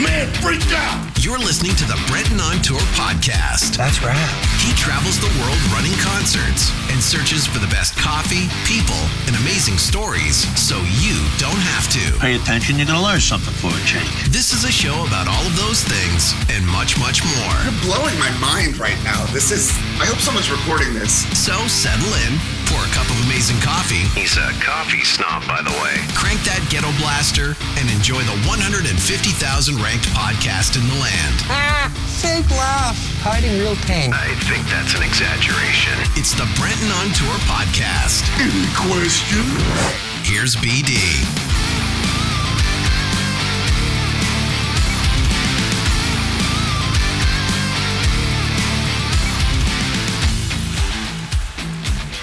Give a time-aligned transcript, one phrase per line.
[0.00, 1.04] Man, freak out!
[1.20, 3.76] You're listening to the Brenton on Tour podcast.
[3.76, 4.16] That's right.
[4.56, 8.96] He travels the world running concerts and searches for the best coffee, people,
[9.28, 12.18] and amazing stories so you don't have to.
[12.24, 14.08] Pay attention, you're going to learn something for a change.
[14.32, 17.56] This is a show about all of those things and much, much more.
[17.60, 19.20] You're blowing my mind right now.
[19.36, 19.76] This is.
[20.00, 21.28] I hope someone's recording this.
[21.36, 22.32] So settle in,
[22.72, 24.08] pour a cup of amazing coffee.
[24.16, 26.00] He's a coffee snob, by the way.
[26.16, 28.88] Crank that ghetto blaster and enjoy the 150,000
[29.84, 31.36] ranked podcast in the land.
[31.52, 34.08] Ah, fake laugh, hiding real pain.
[34.16, 35.92] I think that's an exaggeration.
[36.16, 38.24] It's the Brenton on Tour podcast.
[38.40, 39.44] Any question?
[40.24, 41.51] Here's BD.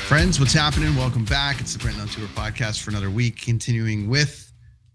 [0.09, 0.95] Friends, what's happening?
[0.95, 1.61] Welcome back.
[1.61, 4.51] It's the Brenton on Tour podcast for another week, continuing with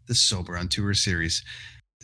[0.09, 1.45] the Sober on Tour series.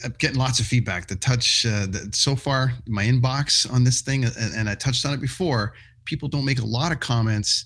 [0.04, 1.08] I'm getting lots of feedback.
[1.08, 5.04] The touch uh, the, so far, my inbox on this thing, and, and I touched
[5.04, 5.74] on it before.
[6.04, 7.64] People don't make a lot of comments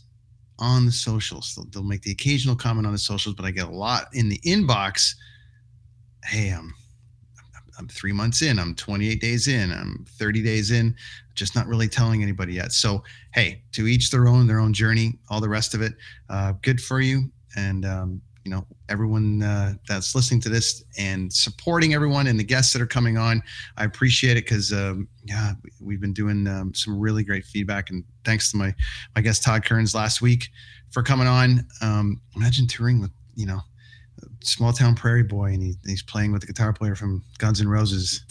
[0.61, 1.55] on the socials.
[1.55, 4.31] They'll, they'll make the occasional comment on the socials, but I get a lot in
[4.31, 5.15] the inbox.
[6.25, 6.73] Hey, I'm
[7.79, 8.59] I'm three months in.
[8.59, 9.73] I'm 28 days in.
[9.73, 10.97] I'm 30 days in.
[11.35, 12.73] Just not really telling anybody yet.
[12.73, 15.19] So hey, to each their own, their own journey.
[15.29, 15.95] All the rest of it,
[16.29, 17.31] uh, good for you.
[17.57, 22.45] And um, you know, everyone uh, that's listening to this and supporting everyone and the
[22.45, 23.43] guests that are coming on.
[23.79, 27.91] I appreciate it because um, yeah, we've been doing um, some really great feedback.
[27.91, 28.75] And thanks to my
[29.17, 30.49] my guest Todd Kerns last week
[30.91, 31.67] for coming on.
[31.81, 33.61] Um, imagine touring with you know
[34.43, 37.69] small town prairie boy and he, he's playing with the guitar player from guns n'
[37.69, 38.23] roses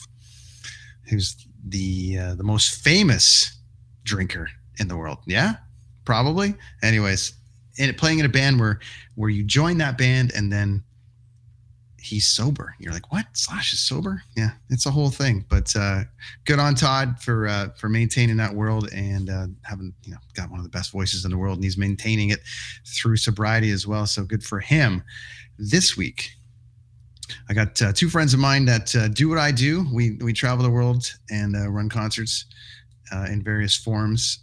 [1.10, 3.58] who's the uh, the most famous
[4.04, 5.20] drinker in the world.
[5.26, 5.56] Yeah
[6.06, 6.56] probably.
[6.82, 7.34] Anyways
[7.80, 8.80] and playing in a band where
[9.16, 10.84] where you join that band and then
[11.98, 12.76] he's sober.
[12.80, 13.26] You're like what?
[13.34, 14.22] Slash is sober?
[14.36, 15.46] Yeah it's a whole thing.
[15.50, 16.04] But uh
[16.46, 20.50] good on todd for uh for maintaining that world and uh having you know got
[20.50, 22.40] one of the best voices in the world and he's maintaining it
[22.86, 24.06] through sobriety as well.
[24.06, 25.04] So good for him.
[25.58, 26.32] This week
[27.50, 29.86] i got uh, two friends of mine that uh, do what i do.
[29.94, 32.46] We we travel the world and uh, run concerts
[33.12, 34.40] uh, in various forms.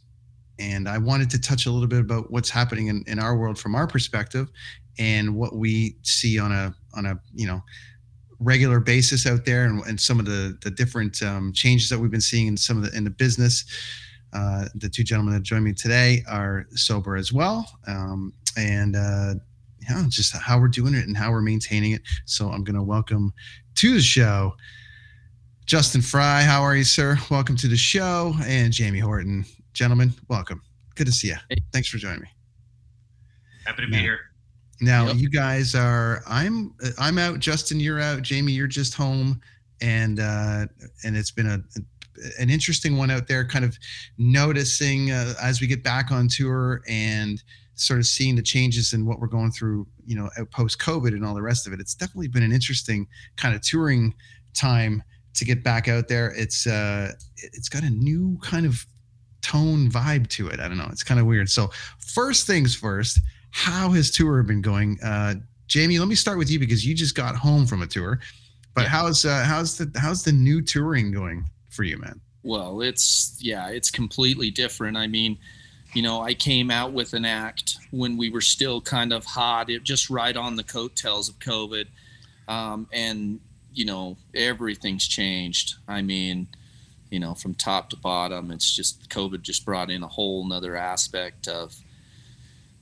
[0.58, 3.58] And i wanted to touch a little bit about what's happening in, in our world
[3.58, 4.48] from our perspective
[4.98, 7.62] and what we see on a on a you know
[8.40, 12.10] regular basis out there and, and some of the the different um, changes that we've
[12.10, 13.64] been seeing in some of the in the business.
[14.32, 17.68] Uh, the two gentlemen that join me today are sober as well.
[17.88, 19.34] Um, and uh,
[19.88, 22.02] yeah, just how we're doing it and how we're maintaining it.
[22.26, 23.32] So I'm going to welcome
[23.76, 24.54] to the show
[25.66, 26.42] Justin Fry.
[26.42, 27.16] How are you, sir?
[27.30, 28.34] Welcome to the show.
[28.44, 29.44] And Jamie Horton.
[29.72, 30.60] Gentlemen, welcome.
[30.96, 31.36] Good to see you.
[31.48, 31.58] Hey.
[31.72, 32.28] Thanks for joining me.
[33.64, 34.18] Happy to be here.
[34.80, 35.16] Now Yep.
[35.16, 39.40] you guys are I'm I'm out, Justin, you're out, Jamie, you're just home.
[39.80, 40.66] And uh
[41.04, 41.60] and it's been a
[42.38, 43.78] an interesting one out there, kind of
[44.18, 47.42] noticing uh, as we get back on tour and
[47.80, 51.24] sort of seeing the changes in what we're going through, you know, post COVID and
[51.24, 51.80] all the rest of it.
[51.80, 54.14] It's definitely been an interesting kind of touring
[54.54, 55.02] time
[55.34, 56.32] to get back out there.
[56.36, 58.84] It's uh it's got a new kind of
[59.42, 60.60] tone vibe to it.
[60.60, 60.88] I don't know.
[60.92, 61.48] It's kind of weird.
[61.48, 63.20] So first things first,
[63.52, 64.98] how has tour been going?
[65.02, 65.34] Uh
[65.68, 68.20] Jamie, let me start with you because you just got home from a tour.
[68.74, 68.88] But Yeah.
[68.88, 72.20] how's uh how's the how's the new touring going for you, man?
[72.42, 74.96] Well, it's yeah, it's completely different.
[74.96, 75.38] I mean,
[75.92, 79.70] you know, I came out with an act when we were still kind of hot,
[79.70, 81.86] it just right on the coattails of COVID,
[82.48, 83.40] um, and
[83.72, 85.76] you know, everything's changed.
[85.86, 86.48] I mean,
[87.10, 90.76] you know, from top to bottom, it's just COVID just brought in a whole nother
[90.76, 91.74] aspect of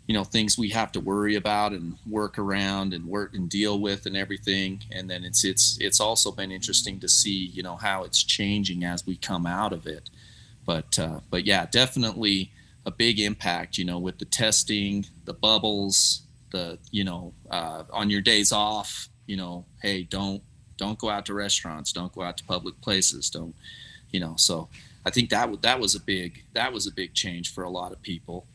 [0.07, 3.79] you know things we have to worry about and work around and work and deal
[3.79, 4.83] with and everything.
[4.91, 8.85] And then it's it's it's also been interesting to see you know how it's changing
[8.85, 10.11] as we come out of it.
[10.67, 12.51] But uh, but yeah definitely
[12.89, 16.23] a big impact you know with the testing the bubbles
[16.53, 20.43] the you know uh, on your days off you know hey don't
[20.79, 23.55] don't go out to restaurants don't go out to public places don't
[24.11, 24.69] you know so
[25.05, 27.93] i think that that was a big that was a big change for a lot
[27.93, 28.47] of people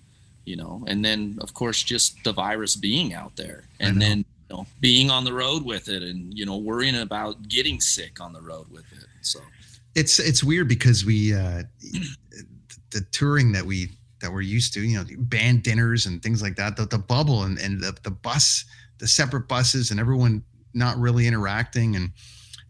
[0.46, 4.58] you know and then of course just the virus being out there and then you
[4.58, 8.34] know being on the road with it and you know worrying about getting sick on
[8.34, 9.40] the road with it so.
[9.96, 11.62] It's it's weird because we uh
[12.90, 13.90] the touring that we
[14.24, 17.44] that we're used to, you know, band dinners and things like that, the, the bubble
[17.44, 18.66] and, and the, the bus,
[18.98, 20.44] the separate buses and everyone
[20.74, 22.12] not really interacting and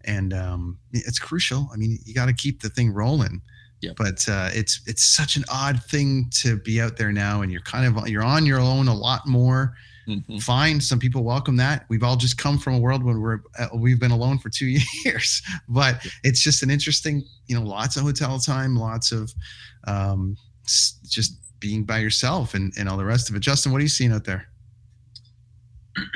[0.05, 1.69] and um it's crucial.
[1.73, 3.41] I mean, you got to keep the thing rolling.
[3.81, 3.95] Yep.
[3.97, 7.61] But uh, it's it's such an odd thing to be out there now, and you're
[7.61, 9.75] kind of you're on your own a lot more.
[10.07, 10.37] mm-hmm.
[10.37, 10.79] fine.
[10.79, 11.85] Some people welcome that.
[11.89, 14.77] We've all just come from a world when we're uh, we've been alone for two
[15.05, 19.33] years, but it's just an interesting, you know, lots of hotel time, lots of
[19.85, 23.39] um, just being by yourself and, and all the rest of it.
[23.39, 24.49] Justin, what are you seeing out there?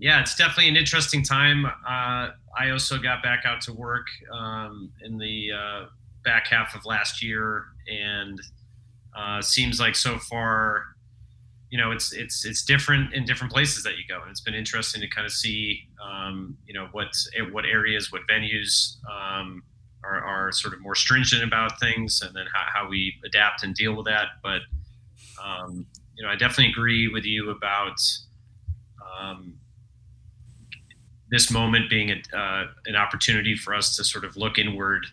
[0.00, 1.64] yeah, it's definitely an interesting time.
[1.64, 5.86] Uh, I also got back out to work um, in the uh,
[6.24, 8.40] back half of last year, and
[9.16, 10.86] uh, seems like so far,
[11.70, 14.54] you know, it's it's it's different in different places that you go, and it's been
[14.54, 17.14] interesting to kind of see, um, you know, what
[17.52, 19.62] what areas, what venues um,
[20.02, 23.76] are, are sort of more stringent about things, and then how, how we adapt and
[23.76, 24.28] deal with that.
[24.42, 24.62] But
[25.44, 28.00] um, you know, I definitely agree with you about
[29.18, 29.54] um,
[31.30, 35.06] this moment being a, uh, an opportunity for us to sort of look inward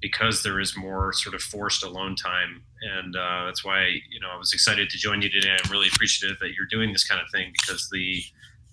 [0.00, 2.62] because there is more sort of forced alone time.
[2.82, 5.56] And uh, that's why, you know, I was excited to join you today.
[5.64, 8.22] I'm really appreciative that you're doing this kind of thing because the,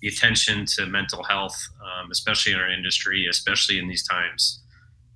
[0.02, 4.60] the attention to mental health, um, especially in our industry, especially in these times,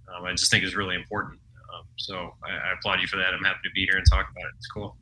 [0.09, 1.39] um, I just think is really important.
[1.75, 3.35] Um, so I, I, applaud you for that.
[3.35, 4.53] I'm happy to be here and talk about it.
[4.57, 4.97] It's cool.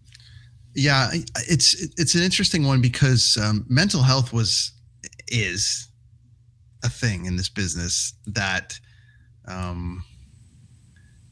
[0.75, 1.11] Yeah,
[1.49, 4.73] it's it's an interesting one because um, mental health was
[5.29, 5.89] is
[6.83, 8.79] a thing in this business that
[9.47, 10.05] um,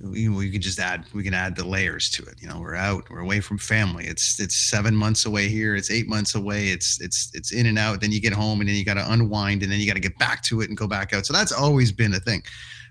[0.01, 2.41] we, we can just add we can add the layers to it.
[2.41, 4.07] You know we're out we're away from family.
[4.07, 5.75] It's it's seven months away here.
[5.75, 6.69] It's eight months away.
[6.69, 8.01] It's it's it's in and out.
[8.01, 10.01] Then you get home and then you got to unwind and then you got to
[10.01, 11.27] get back to it and go back out.
[11.27, 12.43] So that's always been a thing.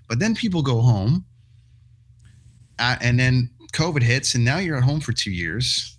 [0.08, 1.24] But then people go home
[2.78, 5.96] uh, and then covid hits and now you're at home for two years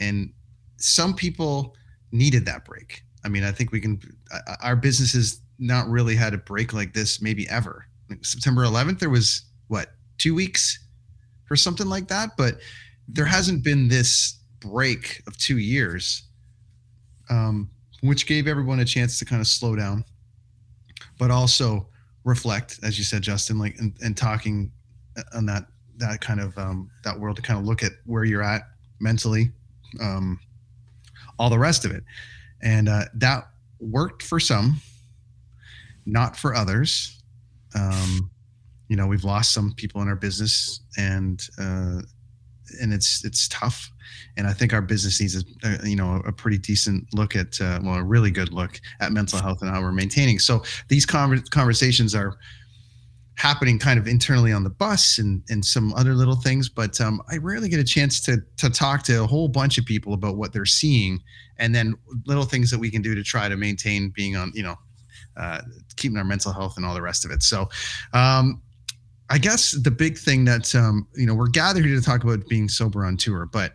[0.00, 0.32] and
[0.76, 1.74] some people
[2.12, 3.02] needed that break.
[3.24, 4.00] I mean i think we can
[4.32, 7.86] uh, our business has not really had a break like this maybe ever.
[8.22, 9.88] September 11th there was what
[10.18, 10.86] two weeks
[11.50, 12.36] or something like that.
[12.36, 12.56] But
[13.08, 16.24] there hasn't been this break of two years,
[17.30, 17.70] um,
[18.02, 20.04] which gave everyone a chance to kind of slow down,
[21.18, 21.88] but also
[22.24, 24.70] reflect, as you said, Justin, like and, and talking
[25.34, 25.66] on that
[25.98, 28.62] that kind of um, that world to kind of look at where you're at
[29.00, 29.50] mentally,
[30.00, 30.40] um,
[31.38, 32.04] all the rest of it,
[32.62, 33.48] and uh, that
[33.80, 34.80] worked for some,
[36.04, 37.22] not for others.
[37.74, 38.30] Um,
[38.88, 42.00] you know we've lost some people in our business and uh,
[42.80, 43.90] and it's it's tough.
[44.38, 47.60] And i think our business needs a, a you know a pretty decent look at
[47.60, 50.38] uh, well a really good look at mental health and how we're maintaining.
[50.38, 52.36] So these conver- conversations are
[53.36, 57.20] happening kind of internally on the bus and and some other little things but um,
[57.30, 60.36] i rarely get a chance to to talk to a whole bunch of people about
[60.36, 61.20] what they're seeing
[61.58, 61.94] and then
[62.26, 64.76] little things that we can do to try to maintain being on you know
[65.36, 65.60] uh,
[65.96, 67.42] keeping our mental health and all the rest of it.
[67.42, 67.68] So
[68.12, 68.62] um,
[69.28, 72.46] I guess the big thing that um, you know we're gathered here to talk about
[72.48, 73.74] being sober on tour, but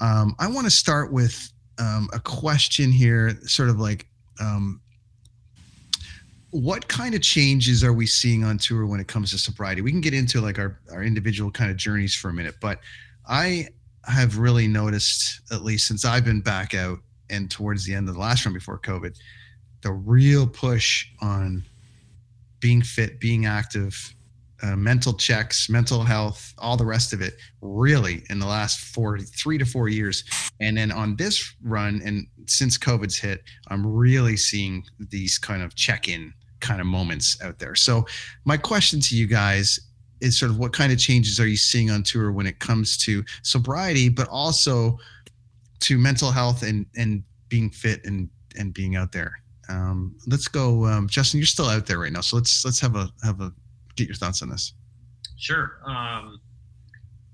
[0.00, 4.06] um, I want to start with um, a question here, sort of like,
[4.40, 4.80] um,
[6.50, 9.82] what kind of changes are we seeing on tour when it comes to sobriety?
[9.82, 12.80] We can get into like our our individual kind of journeys for a minute, but
[13.28, 13.68] I
[14.04, 16.98] have really noticed, at least since I've been back out
[17.28, 19.16] and towards the end of the last run before COVID,
[19.82, 21.64] the real push on
[22.58, 24.14] being fit, being active,
[24.62, 29.18] uh, mental checks, mental health, all the rest of it, really in the last four,
[29.18, 30.24] three to four years.
[30.60, 35.74] And then on this run, and since COVID's hit, I'm really seeing these kind of
[35.76, 37.74] check in kind of moments out there.
[37.74, 38.06] So,
[38.44, 39.78] my question to you guys
[40.20, 42.96] is sort of what kind of changes are you seeing on tour when it comes
[42.98, 44.98] to sobriety, but also
[45.80, 49.32] to mental health and, and being fit and, and being out there?
[49.70, 51.38] Um, let's go, um, Justin.
[51.38, 53.52] You're still out there right now, so let's let's have a have a
[53.94, 54.74] get your thoughts on this.
[55.36, 55.80] Sure.
[55.86, 56.40] Um,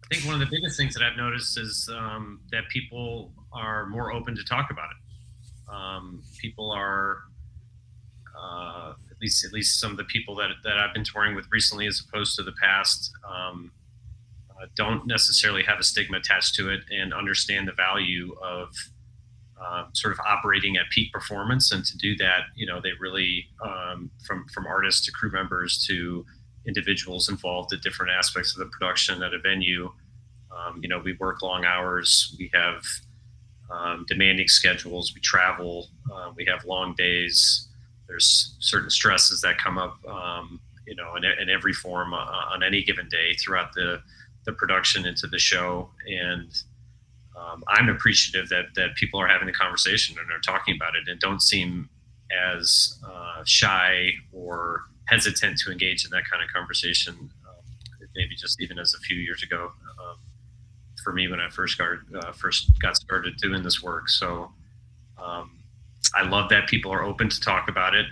[0.04, 3.86] I think one of the biggest things that I've noticed is um, that people are
[3.86, 5.74] more open to talk about it.
[5.74, 7.18] Um, people are,
[8.40, 11.46] uh, at least at least some of the people that, that I've been touring with
[11.50, 13.72] recently, as opposed to the past, um,
[14.50, 18.74] uh, don't necessarily have a stigma attached to it and understand the value of
[19.60, 21.72] uh, sort of operating at peak performance.
[21.72, 25.84] And to do that, you know, they really, um, from from artists to crew members
[25.86, 26.24] to
[26.66, 29.92] individuals involved at different aspects of the production at a venue.
[30.54, 32.34] Um, you know, we work long hours.
[32.38, 32.82] We have
[33.70, 35.12] um, demanding schedules.
[35.14, 35.88] We travel.
[36.12, 37.65] Uh, we have long days.
[38.08, 42.62] There's certain stresses that come up, um, you know, in, in, every form uh, on
[42.62, 44.00] any given day throughout the
[44.44, 45.90] the production into the show.
[46.06, 46.50] And
[47.36, 51.08] um, I'm appreciative that that people are having the conversation and are talking about it
[51.08, 51.88] and don't seem
[52.30, 57.14] as uh, shy or hesitant to engage in that kind of conversation.
[57.14, 60.16] Um, maybe just even as a few years ago um,
[61.02, 64.08] for me when I first got uh, first got started doing this work.
[64.08, 64.50] So
[65.22, 65.55] um,
[66.16, 68.06] I love that people are open to talk about it,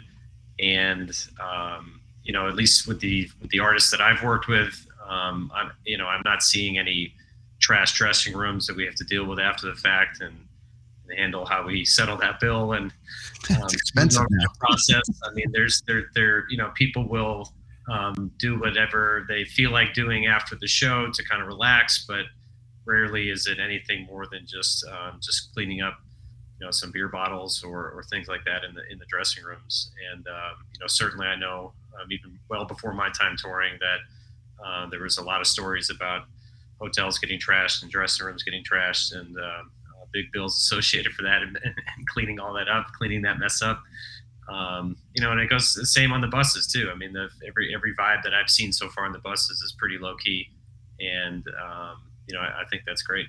[0.58, 4.86] and um, you know, at least with the with the artists that I've worked with,
[5.08, 7.14] um, I'm you know I'm not seeing any
[7.60, 10.36] trash dressing rooms that we have to deal with after the fact and,
[11.08, 12.92] and handle how we settle that bill and
[13.50, 14.26] um, expensive
[14.58, 15.02] process.
[15.24, 17.52] I mean, there's there there you know people will
[17.90, 22.24] um, do whatever they feel like doing after the show to kind of relax, but
[22.86, 25.98] rarely is it anything more than just um, just cleaning up
[26.58, 29.44] you know some beer bottles or, or things like that in the in the dressing
[29.44, 29.90] rooms.
[30.12, 34.64] And um, you know certainly I know um, even well before my time touring that
[34.64, 36.22] uh, there was a lot of stories about
[36.80, 41.22] hotels getting trashed and dressing rooms getting trashed and uh, uh, big bills associated for
[41.22, 43.82] that and, and, cleaning all that up cleaning that mess up.
[44.48, 46.90] Um, you know and it goes the same on the buses too.
[46.92, 49.72] I mean the, every every vibe that I've seen so far on the buses is
[49.72, 50.48] pretty low key
[51.00, 53.26] and um, you know I, I think that's great.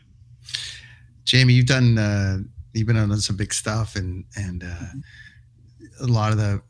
[1.24, 2.38] Jamie you've done uh,
[2.76, 6.04] you've been on some big stuff and and uh, mm-hmm.
[6.04, 6.62] a lot of the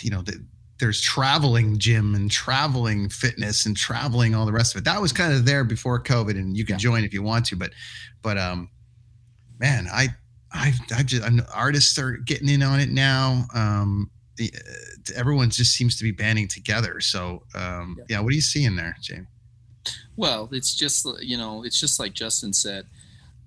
[0.00, 0.42] you know the,
[0.78, 5.12] there's traveling gym and traveling fitness and traveling all the rest of it that was
[5.12, 6.78] kind of there before covid and you can yeah.
[6.78, 7.70] join if you want to but
[8.22, 8.68] but um
[9.58, 10.08] man i
[10.52, 15.48] i i just I'm, artists are getting in on it now um the, uh, everyone
[15.50, 18.04] just seems to be banding together so um yeah.
[18.16, 19.26] yeah what are you seeing there jamie
[20.16, 22.86] well it's just you know it's just like justin said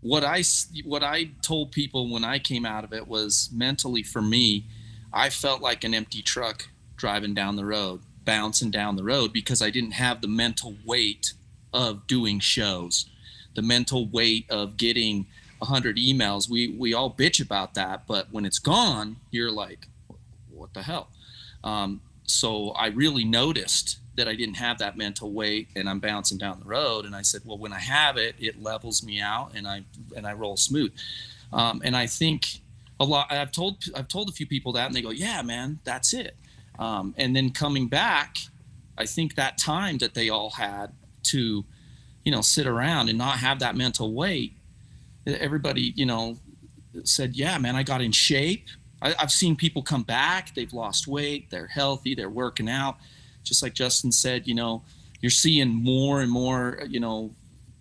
[0.01, 0.43] what I
[0.85, 4.65] what I told people when I came out of it was mentally for me,
[5.11, 9.61] I felt like an empty truck driving down the road, bouncing down the road because
[9.61, 11.33] I didn't have the mental weight
[11.73, 13.09] of doing shows,
[13.55, 15.27] the mental weight of getting
[15.59, 16.49] 100 emails.
[16.49, 19.87] We we all bitch about that, but when it's gone, you're like,
[20.49, 21.09] what the hell?
[21.63, 26.38] Um, so I really noticed that I didn't have that mental weight and I'm bouncing
[26.38, 27.05] down the road.
[27.05, 29.83] And I said, well, when I have it, it levels me out and I
[30.15, 30.93] and I roll smooth.
[31.51, 32.61] Um, and I think
[32.99, 33.31] a lot.
[33.31, 36.35] I've told I've told a few people that, and they go, yeah, man, that's it.
[36.77, 38.38] Um, and then coming back,
[38.97, 40.91] I think that time that they all had
[41.23, 41.65] to,
[42.23, 44.53] you know, sit around and not have that mental weight.
[45.25, 46.38] Everybody, you know,
[47.03, 48.65] said, yeah, man, I got in shape.
[49.01, 50.53] I, I've seen people come back.
[50.55, 51.49] They've lost weight.
[51.49, 52.15] They're healthy.
[52.15, 52.97] They're working out
[53.43, 54.84] just like Justin said, you know,
[55.22, 57.31] you're seeing more and more, you know,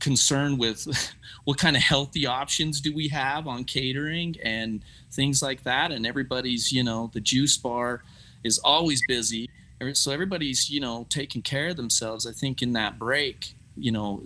[0.01, 0.87] concern with
[1.45, 5.93] what kind of healthy options do we have on catering and things like that.
[5.93, 8.03] And everybody's, you know, the juice bar
[8.45, 9.49] is always busy.
[9.93, 12.27] So everybody's, you know, taking care of themselves.
[12.27, 14.23] I think in that break, you know,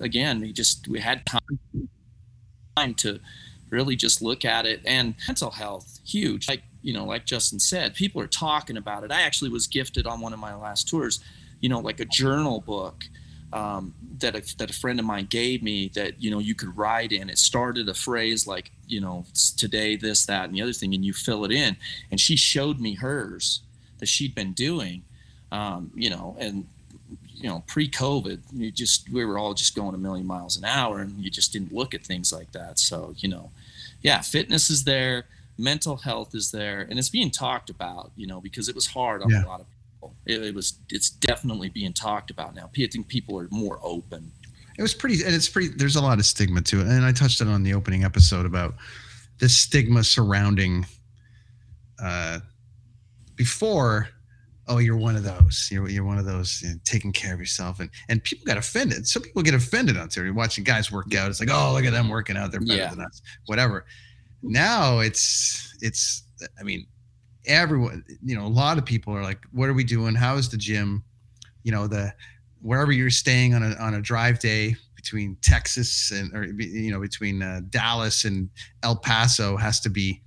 [0.00, 3.20] again, we just, we had time to
[3.70, 6.48] really just look at it and mental health, huge.
[6.48, 9.10] Like you know, like Justin said, people are talking about it.
[9.10, 11.18] I actually was gifted on one of my last tours,
[11.60, 13.04] you know, like a journal book
[13.54, 16.76] um, that a, that a friend of mine gave me that you know you could
[16.76, 17.30] write in.
[17.30, 19.24] It started a phrase like you know
[19.56, 21.76] today this that and the other thing, and you fill it in.
[22.10, 23.62] And she showed me hers
[23.98, 25.04] that she'd been doing,
[25.52, 26.66] um, you know, and
[27.32, 30.98] you know pre-COVID, you just we were all just going a million miles an hour,
[30.98, 32.78] and you just didn't look at things like that.
[32.78, 33.50] So you know,
[34.02, 38.40] yeah, fitness is there mental health is there and it's being talked about you know
[38.40, 39.44] because it was hard on yeah.
[39.44, 40.14] a lot of people.
[40.26, 42.70] It, it, was it's definitely being talked about now.
[42.76, 44.30] I think people are more open.
[44.76, 47.12] It was pretty and it's pretty there's a lot of stigma to it and i
[47.12, 48.74] touched it on the opening episode about
[49.38, 50.84] the stigma surrounding
[52.02, 52.40] uh
[53.36, 54.08] before
[54.66, 57.38] oh you're one of those you're, you're one of those you know, taking care of
[57.38, 59.06] yourself and and people got offended.
[59.06, 61.30] Some people get offended on Twitter watching guys work out.
[61.30, 62.90] It's like oh look at them working out they're better yeah.
[62.90, 63.84] than us whatever
[64.50, 66.24] now it's it's
[66.60, 66.86] i mean
[67.46, 70.14] everyone you know a lot of people are like what are we doing?
[70.14, 71.04] How is the gym?
[71.62, 72.14] You know the
[72.62, 77.00] wherever you're staying on a on a drive day between texas and or you know
[77.00, 78.48] between uh, dallas and
[78.82, 80.22] el paso has to be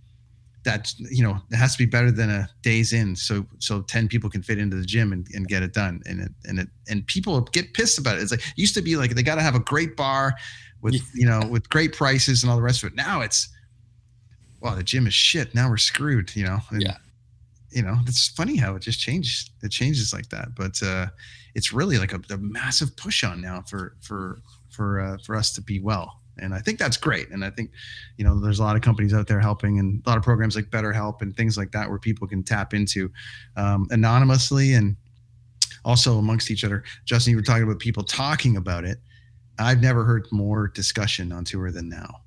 [0.64, 4.10] that you know it has to be better than a day's in so so 10
[4.10, 6.02] people can fit into the gym and, and get it done.
[6.06, 8.22] And it and it and people get pissed about it.
[8.22, 10.34] It's like it used to be like they got to have a great bar
[10.82, 12.96] with you know with great prices and all the rest of it.
[12.96, 13.48] Now it's
[14.60, 15.54] wow, the gym is shit.
[15.54, 16.60] Now we're screwed, you know?
[16.70, 16.98] And, yeah.
[17.70, 19.52] You know, it's funny how it just changes.
[19.62, 21.08] It changes like that, but uh,
[21.54, 25.52] it's really like a, a massive push on now for for for uh, for us
[25.52, 27.30] to be well, and I think that's great.
[27.30, 27.72] And I think,
[28.18, 30.56] you know, there's a lot of companies out there helping, and a lot of programs
[30.56, 33.12] like BetterHelp and things like that where people can tap into
[33.58, 34.96] um, anonymously and
[35.84, 36.84] also amongst each other.
[37.04, 39.00] Justin, you were talking about people talking about it.
[39.60, 42.22] I've never heard more discussion on tour than now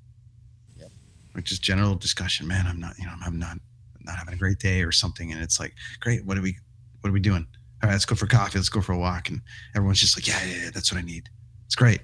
[1.35, 2.47] like just general discussion.
[2.47, 3.57] Man, I'm not, you know, I'm not
[4.03, 5.31] not having a great day or something.
[5.31, 6.57] And it's like, great, what are we
[7.01, 7.45] what are we doing?
[7.83, 9.29] All right, let's go for coffee, let's go for a walk.
[9.29, 9.41] And
[9.75, 11.29] everyone's just like, yeah, yeah, yeah that's what I need.
[11.65, 12.01] It's great.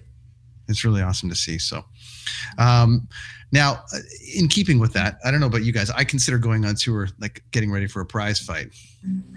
[0.68, 1.58] it's really awesome to see.
[1.58, 1.86] So,
[2.58, 3.08] um,
[3.52, 4.00] now uh,
[4.36, 5.90] in keeping with that, I don't know about you guys.
[5.92, 8.70] I consider going on tour like getting ready for a prize fight.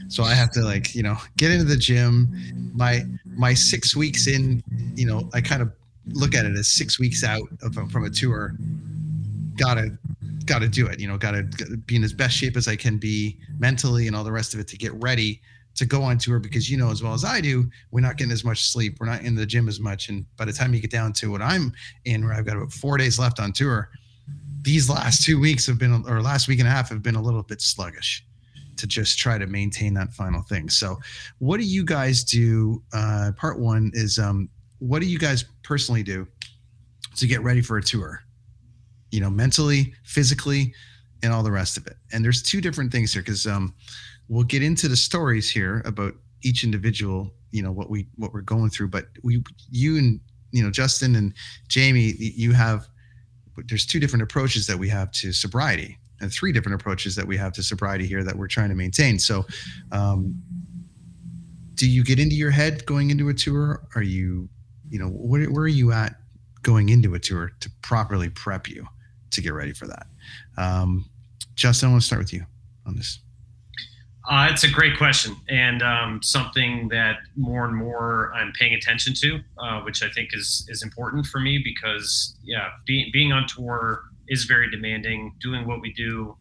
[0.08, 2.72] So I have to like you know get into the gym.
[2.74, 4.62] My my six weeks in,
[4.96, 5.72] you know, I kind of
[6.08, 8.56] look at it as six weeks out of, from a tour.
[9.60, 9.98] Gotta
[10.46, 10.98] gotta do it.
[10.98, 11.42] You know, gotta
[11.86, 14.60] be in as best shape as I can be mentally and all the rest of
[14.60, 15.40] it to get ready
[15.74, 18.32] to go on tour because you know as well as I do, we're not getting
[18.32, 18.96] as much sleep.
[18.98, 20.08] We're not in the gym as much.
[20.08, 21.72] And by the time you get down to what I'm
[22.04, 23.90] in, where I've got about four days left on tour,
[24.62, 27.22] these last two weeks have been, or last week and a half have been a
[27.22, 28.24] little bit sluggish
[28.76, 30.68] to just try to maintain that final thing.
[30.68, 30.98] So,
[31.38, 32.82] what do you guys do?
[32.92, 34.48] Uh, part one is um,
[34.78, 36.26] what do you guys personally do
[37.16, 38.22] to get ready for a tour?
[39.10, 40.72] You know, mentally, physically,
[41.22, 41.96] and all the rest of it.
[42.12, 43.74] And there's two different things here because um,
[44.28, 47.32] we'll get into the stories here about each individual.
[47.50, 50.20] You know what we what we're going through, but we you and
[50.52, 51.34] you know Justin and
[51.68, 52.88] Jamie, you have
[53.68, 57.36] there's two different approaches that we have to sobriety and three different approaches that we
[57.36, 59.18] have to sobriety here that we're trying to maintain.
[59.18, 59.46] So,
[59.90, 60.40] um,
[61.74, 63.86] do you get into your head going into a tour?
[63.94, 64.48] Are you,
[64.90, 66.16] you know, where, where are you at
[66.62, 68.86] going into a tour to properly prep you
[69.30, 70.06] to get ready for that?
[70.56, 71.08] Um,
[71.54, 72.44] Justin, I want to start with you
[72.86, 73.20] on this.
[74.28, 79.14] Uh, it's a great question and um, something that more and more I'm paying attention
[79.14, 83.46] to, uh, which I think is is important for me because yeah, being being on
[83.48, 85.34] tour is very demanding.
[85.40, 86.36] Doing what we do,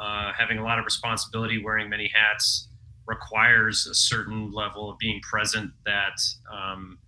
[0.00, 2.68] uh, having a lot of responsibility, wearing many hats,
[3.06, 6.20] requires a certain level of being present that
[6.52, 6.98] um,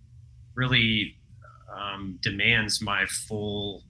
[0.55, 1.15] really
[1.73, 3.83] um, demands my full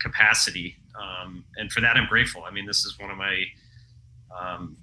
[0.00, 0.76] capacity.
[1.00, 2.44] Um, and for that, I'm grateful.
[2.44, 3.44] I mean, this is one of my,
[4.38, 4.76] um,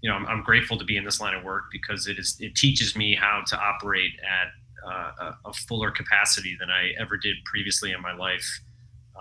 [0.00, 2.36] you know, I'm, I'm, grateful to be in this line of work because it is
[2.40, 4.48] it teaches me how to operate at
[4.88, 8.60] uh, a, fuller capacity than I ever did previously in my life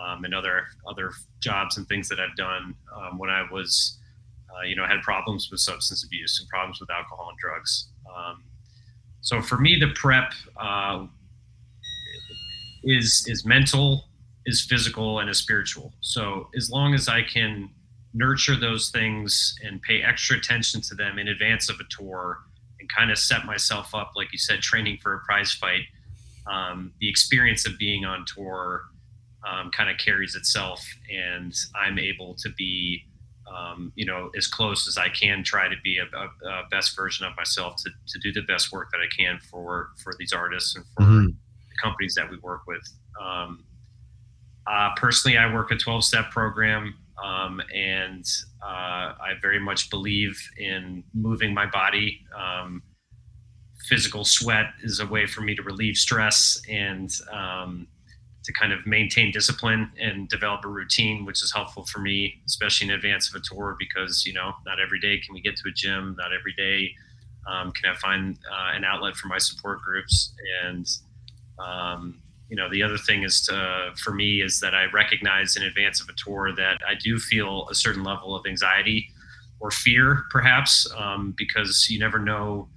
[0.02, 1.12] um, and other other
[1.42, 3.98] jobs and things that I've done um, when I was,
[4.50, 7.90] uh, you know, had problems with substance abuse and problems with alcohol and drugs.
[8.16, 8.44] Um,
[9.22, 11.06] so for me, the prep uh,
[12.84, 14.06] is is mental,
[14.48, 15.94] is physical, and is spiritual.
[16.02, 17.70] So as long as I can
[18.14, 22.40] nurture those things and pay extra attention to them in advance of a tour
[22.80, 25.84] and kind of set myself up, like you said, training for a prize fight.
[26.48, 28.84] Um, the experience of being on tour
[29.46, 30.84] um, kind of carries itself,
[31.14, 33.04] and I'm able to be,
[33.54, 36.96] um, you know, as close as I can, try to be a, a, a, best
[36.96, 40.32] version of myself to, to do the best work that I can for for these
[40.32, 41.26] artists and for mm-hmm.
[41.28, 41.36] the
[41.82, 42.84] companies that we work with.
[43.22, 43.66] Um,
[44.70, 46.96] uh, personally, I work a 12 step program.
[47.24, 48.26] Um, and
[48.62, 52.20] uh, I very much believe in moving my body.
[52.38, 52.84] Um,
[53.90, 57.88] physical sweat is a way for me to relieve stress and um,
[58.44, 62.88] to kind of maintain discipline and develop a routine, which is helpful for me, especially
[62.88, 65.70] in advance of a tour, because you know not every day can we get to
[65.70, 66.94] a gym, not every day
[67.48, 70.34] um, can I find uh, an outlet for my support groups,
[70.66, 70.86] and
[71.60, 75.64] um, you know the other thing is to for me is that I recognize in
[75.64, 79.10] advance of a tour that I do feel a certain level of anxiety
[79.60, 82.70] or fear, perhaps, um, because you never know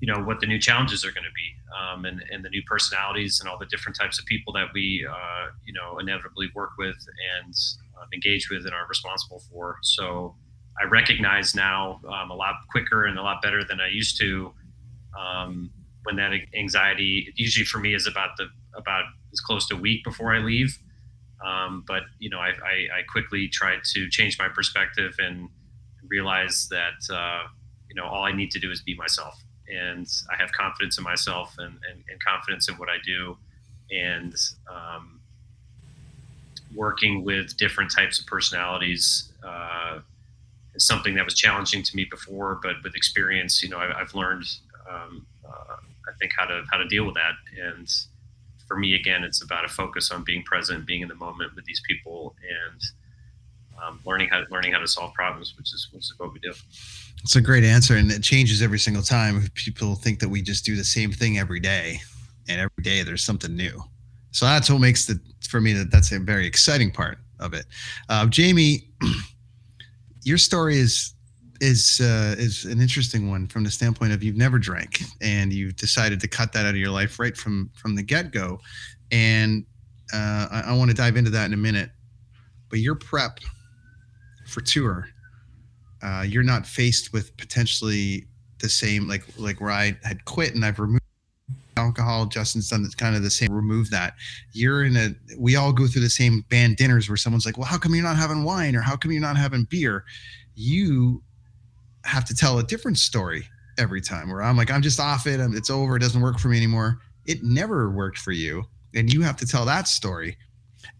[0.00, 2.62] you know what the new challenges are going to be um, and, and the new
[2.66, 6.70] personalities and all the different types of people that we uh, you know inevitably work
[6.78, 6.96] with
[7.36, 7.54] and
[8.00, 9.76] um, engage with and are responsible for.
[9.82, 10.34] So
[10.80, 14.52] i recognize now um, a lot quicker and a lot better than i used to
[15.18, 15.70] um,
[16.04, 20.04] when that anxiety usually for me is about the about as close to a week
[20.04, 20.78] before i leave
[21.44, 25.48] um, but you know I, I, I, quickly try to change my perspective and
[26.06, 27.44] realize that uh,
[27.88, 31.04] you know all i need to do is be myself and I have confidence in
[31.04, 33.36] myself and, and, and confidence in what I do.
[33.90, 34.34] And
[34.70, 35.20] um,
[36.74, 40.00] working with different types of personalities uh,
[40.74, 44.14] is something that was challenging to me before, but with experience, you know, I, have
[44.14, 44.44] learned,
[44.88, 47.34] um, uh, I think how to, how to deal with that.
[47.60, 47.88] And
[48.70, 51.64] for me, again, it's about a focus on being present, being in the moment with
[51.64, 52.80] these people and
[53.82, 56.38] um, learning how to, learning how to solve problems, which is, which is what we
[56.38, 56.52] do.
[57.24, 59.42] It's a great answer, and it changes every single time.
[59.54, 61.98] People think that we just do the same thing every day,
[62.48, 63.82] and every day there's something new.
[64.30, 67.66] So that's what makes the for me that that's a very exciting part of it.
[68.08, 68.88] Uh, Jamie,
[70.22, 71.14] your story is
[71.60, 75.76] is uh, is an interesting one from the standpoint of you've never drank and you've
[75.76, 78.60] decided to cut that out of your life right from from the get go,
[79.10, 79.64] and
[80.12, 81.90] uh, I, I want to dive into that in a minute.
[82.68, 83.40] But your prep
[84.46, 85.08] for tour
[86.02, 88.26] uh, you're not faced with potentially
[88.60, 91.02] the same like like where I had quit and I've removed
[91.76, 92.26] alcohol.
[92.26, 93.52] Justin's done kind of the same.
[93.52, 94.14] Remove that.
[94.52, 95.14] You're in a.
[95.38, 98.04] We all go through the same band dinners where someone's like, "Well, how come you're
[98.04, 100.04] not having wine?" or "How come you're not having beer?"
[100.54, 101.22] You
[102.04, 103.46] have to tell a different story
[103.78, 104.30] every time.
[104.30, 105.40] Where I'm like, "I'm just off it.
[105.40, 105.96] It's over.
[105.96, 109.46] It doesn't work for me anymore." It never worked for you, and you have to
[109.46, 110.36] tell that story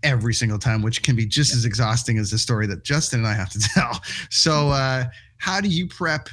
[0.02, 1.58] every single time, which can be just yeah.
[1.58, 4.00] as exhausting as the story that Justin and I have to tell.
[4.30, 5.04] So, uh,
[5.38, 6.28] how do you prep?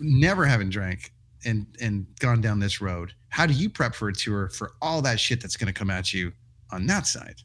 [0.00, 1.12] Never having drank
[1.46, 5.00] and and gone down this road, how do you prep for a tour for all
[5.02, 6.32] that shit that's going to come at you
[6.70, 7.36] on that side?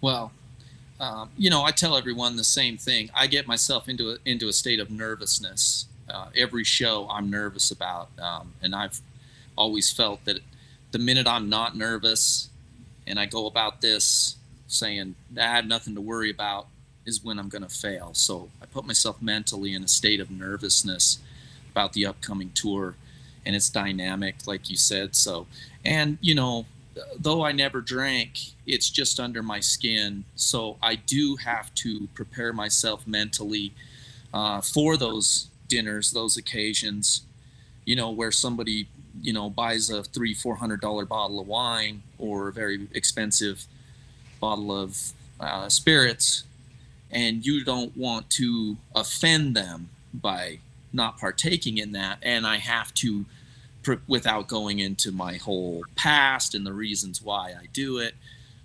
[0.00, 0.32] Well,
[1.02, 3.10] um, you know, I tell everyone the same thing.
[3.12, 5.86] I get myself into a, into a state of nervousness.
[6.08, 9.00] Uh, every show I'm nervous about, um, and I've
[9.56, 10.38] always felt that
[10.92, 12.50] the minute I'm not nervous
[13.06, 14.36] and I go about this
[14.68, 16.68] saying I have nothing to worry about
[17.04, 18.14] is when I'm going to fail.
[18.14, 21.18] So I put myself mentally in a state of nervousness
[21.72, 22.94] about the upcoming tour
[23.44, 25.46] and it's dynamic like you said so
[25.84, 26.64] and you know
[27.18, 30.24] though i never drank it's just under my skin.
[30.34, 33.72] So i do have to prepare myself mentally
[34.32, 37.22] uh, for those dinners those occasions
[37.84, 38.88] you know where somebody
[39.20, 43.66] you know buys a three four hundred dollar bottle of wine or a very expensive
[44.40, 46.44] bottle of uh, spirits
[47.10, 50.58] and you don't want to offend them by
[50.92, 53.24] not partaking in that and i have to
[54.06, 58.14] without going into my whole past and the reasons why i do it.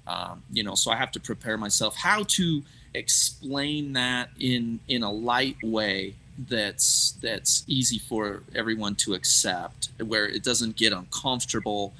[0.05, 5.03] Um, you know so i have to prepare myself how to explain that in in
[5.03, 6.15] a light way
[6.49, 11.93] that's that's easy for everyone to accept where it doesn't get uncomfortable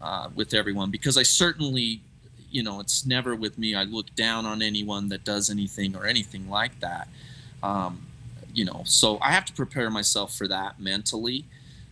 [0.00, 0.90] uh, with everyone.
[0.90, 2.00] Because i certainly
[2.50, 6.06] you know it's never with me i look down on anyone that does anything or
[6.06, 7.08] anything like that.
[7.62, 8.06] Um,
[8.52, 11.44] you know, so I have to prepare myself for that mentally.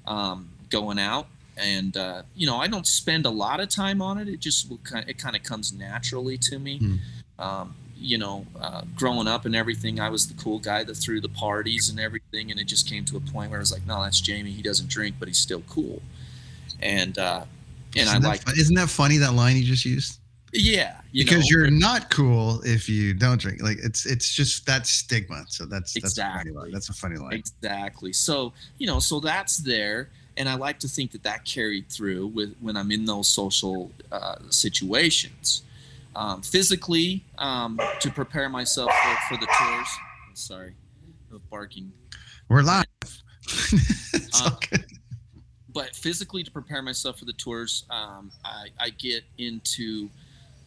[0.06, 1.28] Um, going out.
[1.56, 4.28] And uh, you know, I don't spend a lot of time on it.
[4.28, 6.78] It just it kind of comes naturally to me.
[6.78, 6.98] Mm.
[7.38, 11.20] Um, you know, uh, growing up and everything, I was the cool guy that threw
[11.20, 13.86] the parties and everything, and it just came to a point where I was like,
[13.86, 14.52] no, that's Jamie.
[14.52, 16.00] He doesn't drink, but he's still cool.
[16.80, 17.44] And uh,
[17.96, 18.42] and isn't I like.
[18.56, 19.16] Isn't that funny?
[19.16, 20.20] That line you just used.
[20.52, 23.62] Yeah, you because know, you're not cool if you don't drink.
[23.62, 25.44] Like it's it's just that stigma.
[25.48, 26.72] So that's exactly that's a funny line.
[26.72, 27.32] That's a funny line.
[27.34, 28.12] Exactly.
[28.12, 32.28] So you know, so that's there, and I like to think that that carried through
[32.28, 35.62] with when I'm in those social uh, situations.
[36.16, 39.88] Um, physically, um, to prepare myself for, for the tours.
[40.34, 40.74] Sorry,
[41.30, 41.92] no barking.
[42.48, 42.86] We're live.
[44.44, 44.56] um,
[45.74, 50.08] but physically, to prepare myself for the tours, um, I, I get into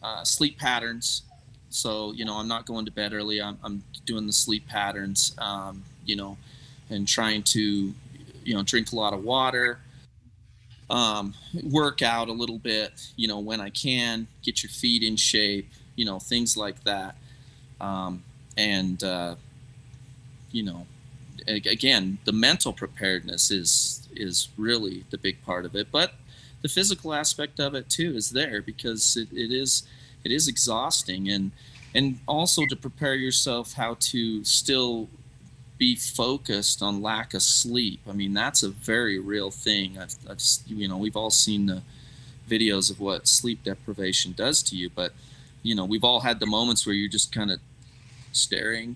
[0.02, 1.22] uh, sleep patterns.
[1.70, 3.40] So, you know, I'm not going to bed early.
[3.40, 6.36] I'm, I'm doing the sleep patterns, um, you know,
[6.90, 7.92] and trying to,
[8.44, 9.78] you know, drink a lot of water,
[10.90, 15.16] um, work out a little bit, you know, when I can, get your feet in
[15.16, 17.16] shape, you know, things like that.
[17.80, 18.22] Um,
[18.56, 19.36] and, uh,
[20.50, 20.86] you know,
[21.46, 25.88] again, the mental preparedness is is really the big part of it.
[25.90, 26.12] But
[26.60, 29.84] the physical aspect of it too is there because it, it is
[30.24, 31.50] it is exhausting and
[31.94, 35.08] and also to prepare yourself how to still
[35.82, 37.98] be focused on lack of sleep.
[38.08, 39.98] I mean that's a very real thing.
[39.98, 41.82] I've, I've you know we've all seen the
[42.48, 45.12] videos of what sleep deprivation does to you, but
[45.64, 47.58] you know we've all had the moments where you're just kind of
[48.30, 48.94] staring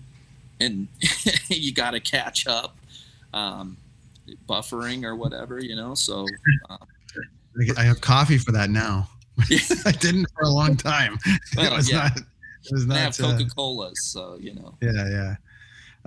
[0.61, 0.87] and
[1.49, 2.77] you got to catch up.
[3.33, 3.75] Um,
[4.47, 5.93] buffering or whatever, you know.
[5.93, 6.25] So
[6.69, 6.79] um,
[7.77, 9.09] I have coffee for that now.
[9.85, 11.17] I didn't for a long time.
[11.55, 11.97] Well, it was yeah.
[11.97, 12.17] not.
[12.17, 12.97] It was not.
[12.97, 14.77] I have Coca Colas, so you know.
[14.81, 15.35] Yeah, yeah.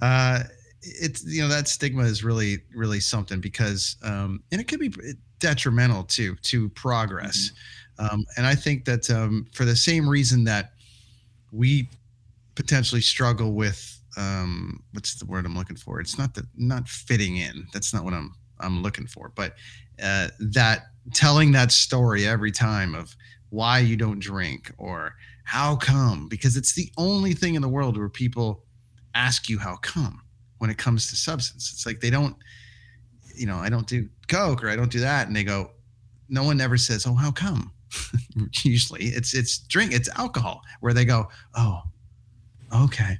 [0.00, 0.42] Uh,
[0.82, 4.92] it's you know that stigma is really really something because um, and it could be
[5.38, 7.50] detrimental to to progress.
[7.98, 8.14] Mm-hmm.
[8.14, 10.72] Um, and I think that um, for the same reason that
[11.52, 11.88] we
[12.54, 16.00] potentially struggle with um what's the word i'm looking for?
[16.00, 17.66] It's not that not fitting in.
[17.72, 19.32] That's not what i'm i'm looking for.
[19.34, 19.54] But
[20.02, 23.14] uh that telling that story every time of
[23.50, 25.14] why you don't drink or
[25.44, 26.28] how come?
[26.28, 28.64] Because it's the only thing in the world where people
[29.14, 30.22] ask you how come
[30.60, 32.36] when it comes to substance it's like they don't
[33.34, 35.70] you know i don't do coke or i don't do that and they go
[36.28, 37.72] no one ever says oh how come
[38.62, 41.82] usually it's it's drink it's alcohol where they go oh
[42.74, 43.18] okay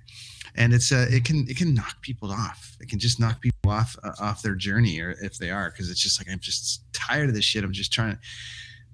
[0.56, 2.76] and it's uh, it can it can knock people off.
[2.80, 5.90] It can just knock people off uh, off their journey, or if they are, because
[5.90, 7.64] it's just like I'm just tired of this shit.
[7.64, 8.18] I'm just trying, to,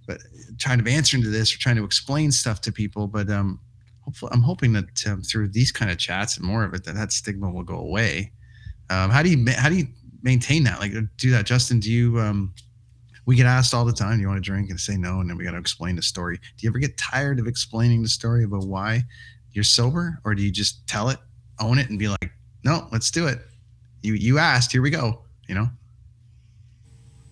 [0.07, 0.19] but
[0.59, 3.07] trying to answer into this or trying to explain stuff to people.
[3.07, 3.61] But um,
[4.07, 6.95] hopefully, I'm hoping that um, through these kind of chats and more of it, that
[6.95, 8.33] that stigma will go away.
[8.89, 9.89] Um, how do you how do you
[10.23, 10.81] maintain that?
[10.81, 11.81] Like, do that, Justin?
[11.81, 12.55] Do you um,
[13.27, 15.29] we get asked all the time, "Do you want to drink?" and say no, and
[15.29, 16.37] then we got to explain the story.
[16.37, 19.03] Do you ever get tired of explaining the story about why
[19.53, 21.19] you're sober, or do you just tell it,
[21.61, 22.31] own it, and be like,
[22.65, 23.41] "No, let's do it.
[24.03, 24.73] You you asked.
[24.73, 25.69] Here we go." You know.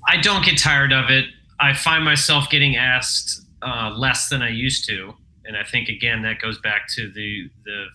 [0.07, 1.25] I don't get tired of it.
[1.61, 5.15] I find myself getting asked uh, less than I used to,
[5.47, 7.87] and I think again that goes back to the the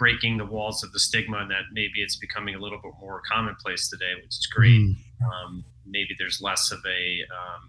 [0.00, 3.20] breaking the walls of the stigma and that maybe it's becoming a little bit more
[3.30, 4.80] commonplace today, which is great.
[4.80, 4.96] Mm.
[5.22, 7.68] Um, maybe there's less of a um,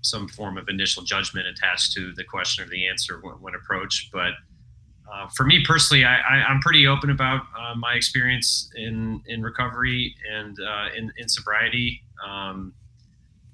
[0.00, 4.10] some form of initial judgment attached to the question or the answer when, when approached.
[4.10, 4.32] But
[5.12, 10.14] uh, for me personally, I, am pretty open about uh, my experience in in recovery
[10.32, 12.02] and uh, in, in sobriety.
[12.26, 12.72] Um,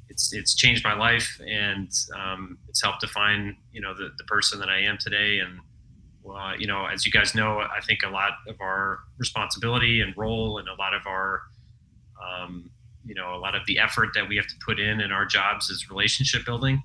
[0.08, 4.58] it's it's changed my life and um, it's helped define you know the, the person
[4.60, 5.40] that I am today.
[5.40, 5.60] And
[6.28, 10.16] uh, you know as you guys know I think a lot of our responsibility and
[10.16, 11.42] role and a lot of our
[12.22, 12.70] um,
[13.04, 15.24] you know a lot of the effort that we have to put in in our
[15.24, 16.82] jobs is relationship building.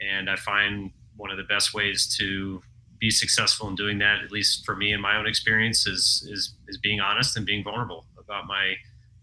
[0.00, 2.60] And I find one of the best ways to
[2.98, 6.54] be successful in doing that at least for me in my own experience is is
[6.68, 8.74] is being honest and being vulnerable about my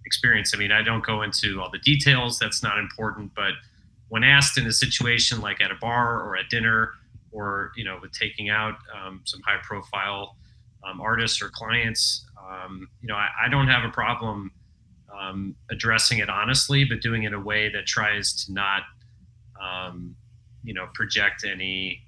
[0.05, 0.53] experience.
[0.53, 3.53] I mean, I don't go into all the details, that's not important, but
[4.09, 6.91] when asked in a situation like at a bar or at dinner
[7.31, 10.35] or, you know, with taking out um, some high profile
[10.87, 14.51] um, artists or clients, um, you know, I, I, don't have a problem
[15.17, 18.83] um, addressing it honestly, but doing it in a way that tries to not,
[19.59, 20.15] um,
[20.63, 22.03] you know, project any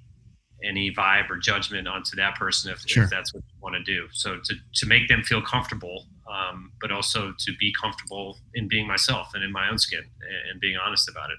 [0.63, 3.03] any vibe or judgment onto that person if, sure.
[3.03, 4.07] if that's what you want to do.
[4.11, 8.87] So to, to make them feel comfortable, um, but also to be comfortable in being
[8.87, 11.37] myself and in my own skin and, and being honest about it.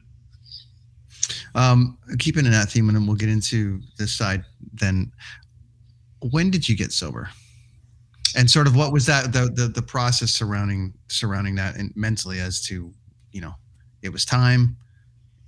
[1.54, 4.44] Um, keeping in that theme, and then we'll get into this side.
[4.74, 5.10] Then,
[6.30, 7.30] when did you get sober?
[8.36, 12.38] And sort of what was that the the, the process surrounding surrounding that and mentally
[12.38, 12.92] as to
[13.32, 13.54] you know
[14.02, 14.76] it was time,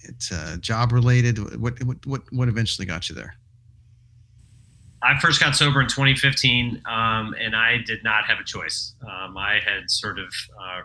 [0.00, 1.60] it's uh, job related.
[1.60, 3.34] What what what what eventually got you there?
[5.02, 8.94] I first got sober in 2015, um, and I did not have a choice.
[9.02, 10.82] Um, I had sort of uh,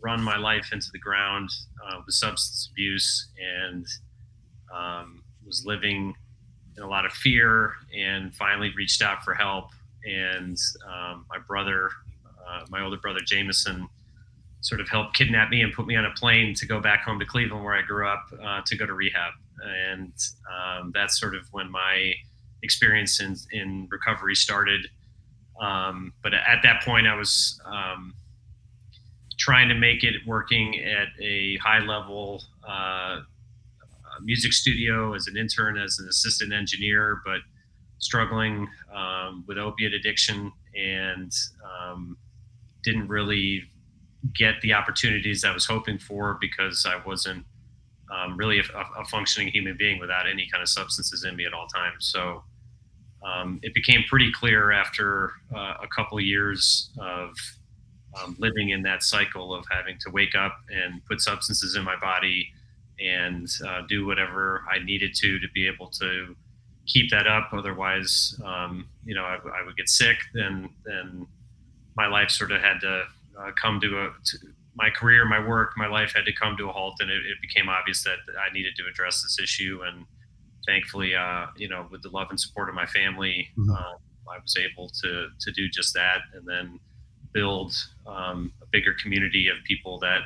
[0.00, 1.50] run my life into the ground
[1.84, 3.86] uh, with substance abuse and
[4.72, 6.14] um, was living
[6.76, 9.70] in a lot of fear and finally reached out for help.
[10.04, 11.90] And um, my brother,
[12.48, 13.88] uh, my older brother Jameson,
[14.60, 17.18] sort of helped kidnap me and put me on a plane to go back home
[17.18, 19.32] to Cleveland, where I grew up, uh, to go to rehab.
[19.62, 20.12] And
[20.52, 22.14] um, that's sort of when my
[22.66, 24.82] experience in, in recovery started.
[25.60, 28.14] Um, but at that point, I was um,
[29.38, 33.20] trying to make it working at a high level uh,
[34.22, 37.40] music studio as an intern, as an assistant engineer, but
[37.98, 41.32] struggling um, with opiate addiction and
[41.64, 42.16] um,
[42.82, 43.62] didn't really
[44.34, 47.44] get the opportunities I was hoping for because I wasn't
[48.10, 48.62] um, really a,
[49.00, 52.10] a, functioning human being without any kind of substances in me at all times.
[52.12, 52.44] So
[53.26, 57.34] um, it became pretty clear after uh, a couple of years of
[58.22, 61.96] um, living in that cycle of having to wake up and put substances in my
[61.96, 62.52] body
[63.00, 66.36] and uh, do whatever I needed to to be able to
[66.86, 67.50] keep that up.
[67.52, 70.16] Otherwise, um, you know, I, I, would get sick.
[70.32, 71.26] Then, then
[71.96, 73.04] my life sort of had to
[73.38, 74.38] uh, come to a to
[74.76, 77.40] my career, my work, my life had to come to a halt, and it, it
[77.40, 80.04] became obvious that I needed to address this issue and
[80.66, 83.70] thankfully, uh, you know, with the love and support of my family, mm-hmm.
[83.70, 86.80] uh, I was able to to do just that, and then
[87.32, 87.74] build
[88.06, 90.20] um, a bigger community of people that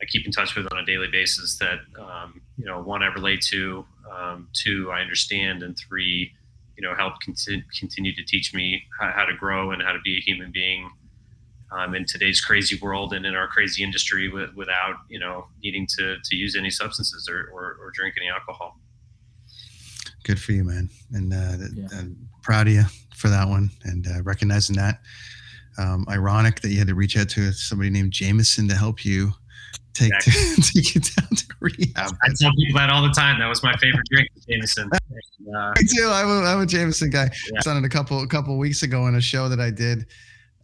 [0.00, 1.58] I keep in touch with on a daily basis.
[1.58, 6.32] That um, you know, one I relate to, um, two I understand, and three,
[6.76, 10.00] you know, help conti- continue to teach me how, how, to grow and how to
[10.04, 10.90] be a human being.
[11.72, 15.84] Um, in today's crazy world and in our crazy industry, w- without you know needing
[15.98, 18.78] to, to use any substances or, or, or drink any alcohol
[20.26, 20.90] good for you, man.
[21.12, 21.86] And uh, yeah.
[21.92, 22.82] I'm proud of you
[23.14, 25.00] for that one and uh, recognizing that.
[25.78, 29.32] Um, ironic that you had to reach out to somebody named Jameson to help you
[29.94, 30.54] take exactly.
[30.62, 32.16] to, take you down to rehab.
[32.22, 33.38] I tell people that all the time.
[33.38, 34.90] That was my favorite drink, Jameson.
[34.94, 36.08] uh, Me too.
[36.10, 37.24] I'm a, I'm a Jameson guy.
[37.52, 37.58] Yeah.
[37.58, 40.06] I saw it a couple a couple weeks ago on a show that I did.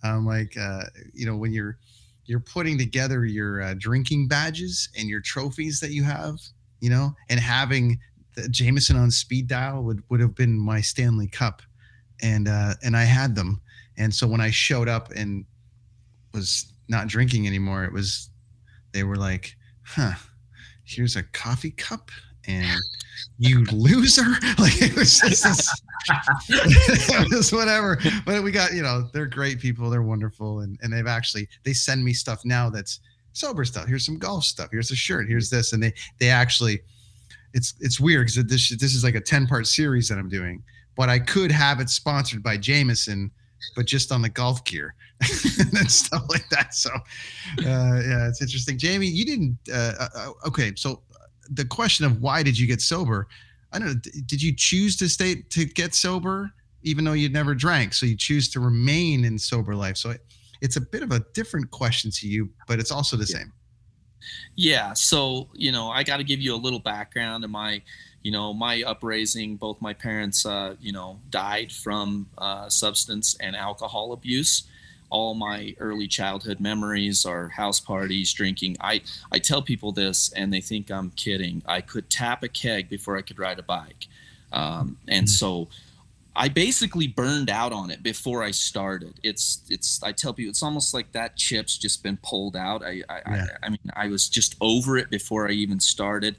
[0.03, 1.79] Um, like uh, you know when you're
[2.25, 6.37] you're putting together your uh, drinking badges and your trophies that you have,
[6.81, 7.99] you know, and having
[8.35, 11.63] the Jameson on speed dial would would have been my Stanley Cup,
[12.23, 13.61] and uh, and I had them.
[13.99, 15.45] And so when I showed up and
[16.33, 18.31] was not drinking anymore, it was
[18.93, 20.15] they were like, "Huh,
[20.85, 22.11] here's a coffee cup."
[22.47, 22.79] And
[23.39, 24.23] you loser!
[24.59, 25.83] Like it was just this,
[26.49, 27.99] it was whatever.
[28.25, 29.91] But we got you know they're great people.
[29.91, 33.01] They're wonderful, and and they've actually they send me stuff now that's
[33.33, 33.87] sober stuff.
[33.87, 34.69] Here's some golf stuff.
[34.71, 35.29] Here's a shirt.
[35.29, 36.81] Here's this, and they they actually
[37.55, 40.63] it's it's weird because this this is like a ten part series that I'm doing,
[40.97, 43.31] but I could have it sponsored by Jameson,
[43.77, 46.75] but just on the golf gear and stuff like that.
[46.75, 47.01] So, uh,
[47.59, 48.79] yeah, it's interesting.
[48.79, 49.59] Jamie, you didn't.
[49.73, 51.03] Uh, uh, uh okay, so
[51.51, 53.29] the question of why did you get sober?
[53.73, 54.01] I don't know.
[54.27, 56.51] Did you choose to stay to get sober,
[56.83, 57.95] even though you'd never drank?
[57.95, 59.97] So you choose to remain in sober life.
[59.97, 60.15] So
[60.61, 63.39] it's a bit of a different question to you, but it's also the yeah.
[63.39, 63.53] same.
[64.57, 64.93] Yeah.
[64.95, 67.83] So, you know, I got to give you a little background of my,
[68.23, 69.57] you know, my upraising.
[69.57, 74.65] Both my parents, uh, you know, died from uh, substance and alcohol abuse.
[75.11, 78.79] All my early childhood memories are house parties, drinking.
[78.81, 81.63] I, I tell people this and they think I'm kidding.
[81.67, 84.07] I could tap a keg before I could ride a bike.
[84.53, 85.33] Um, and mm-hmm.
[85.33, 85.69] so
[86.35, 89.21] I basically burned out on it before I started.
[89.23, 92.83] It's it's I tell people it's almost like that chip's just been pulled out.
[92.83, 93.47] I I, yeah.
[93.63, 96.37] I, I mean I was just over it before I even started,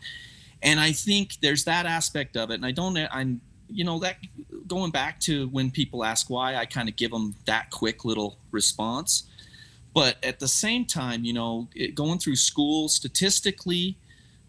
[0.63, 2.55] and I think there's that aspect of it.
[2.55, 4.17] And I don't I'm you know that
[4.67, 8.37] going back to when people ask why I kind of give them that quick little
[8.49, 9.23] response,
[9.93, 13.95] but at the same time you know it, going through school statistically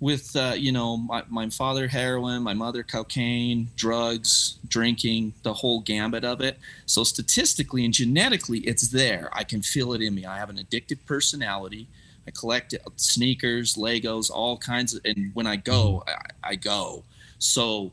[0.00, 5.80] with uh, you know my, my father heroin my mother cocaine drugs drinking the whole
[5.80, 6.59] gambit of it.
[6.87, 9.28] So statistically and genetically it's there.
[9.33, 10.26] I can feel it in me.
[10.26, 11.87] I have an addictive personality.
[12.26, 16.11] I collect sneakers legos all kinds of and when i go mm-hmm.
[16.44, 17.04] I, I go.
[17.38, 17.92] So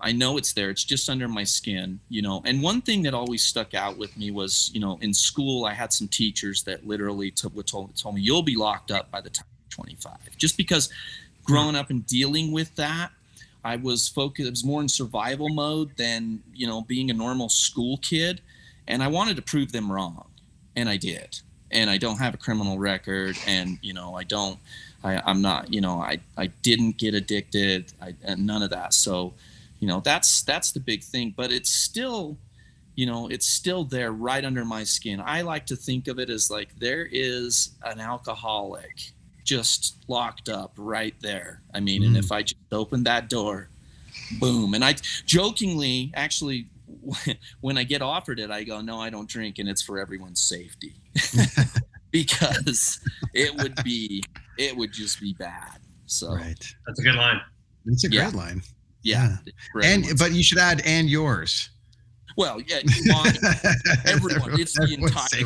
[0.00, 0.70] i know it's there.
[0.70, 2.42] It's just under my skin you know.
[2.44, 5.74] And one thing that always stuck out with me was you know in school i
[5.74, 9.30] had some teachers that literally told, told, told me you'll be locked up by the
[9.30, 10.90] time 25 just because
[11.50, 13.10] growing up and dealing with that
[13.64, 17.48] i was focused it was more in survival mode than you know being a normal
[17.48, 18.40] school kid.
[18.88, 20.26] And i wanted to prove them wrong
[20.76, 21.40] and i did.
[21.70, 24.58] And i don't have a criminal record and you know i don't
[25.04, 28.94] I, i'm not you know i i didn't get addicted I, none of that.
[28.94, 29.34] So
[29.78, 31.34] you know that's that's the big thing.
[31.36, 32.36] But it's still
[32.94, 35.22] you know it's still there right under my skin.
[35.24, 39.12] I like to think of it as like there is an alcoholic
[39.50, 41.60] just locked up right there.
[41.74, 42.06] I mean, mm.
[42.06, 43.68] and if I just opened that door,
[44.38, 44.74] boom.
[44.74, 44.94] And I
[45.26, 46.68] jokingly, actually,
[47.60, 50.40] when I get offered it, I go, no, I don't drink, and it's for everyone's
[50.40, 50.94] safety.
[52.12, 53.00] because
[53.34, 54.22] it would be,
[54.56, 55.80] it would just be bad.
[56.06, 56.64] So right.
[56.86, 57.40] that's a good line.
[57.86, 58.28] It's a great yeah.
[58.28, 58.62] line.
[59.02, 59.36] Yeah.
[59.74, 59.82] yeah.
[59.82, 61.70] And but you should add and yours.
[62.36, 62.76] Well, yeah,
[64.06, 64.60] everyone.
[64.60, 65.44] It's the entire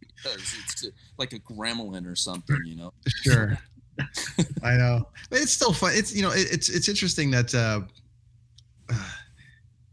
[0.00, 0.86] because it's
[1.18, 2.92] like a gremlin or something, you know.
[3.22, 3.58] Sure.
[4.62, 5.92] I know, but it's still fun.
[5.94, 7.80] It's you know, it, it's it's interesting that uh,
[8.92, 9.10] uh,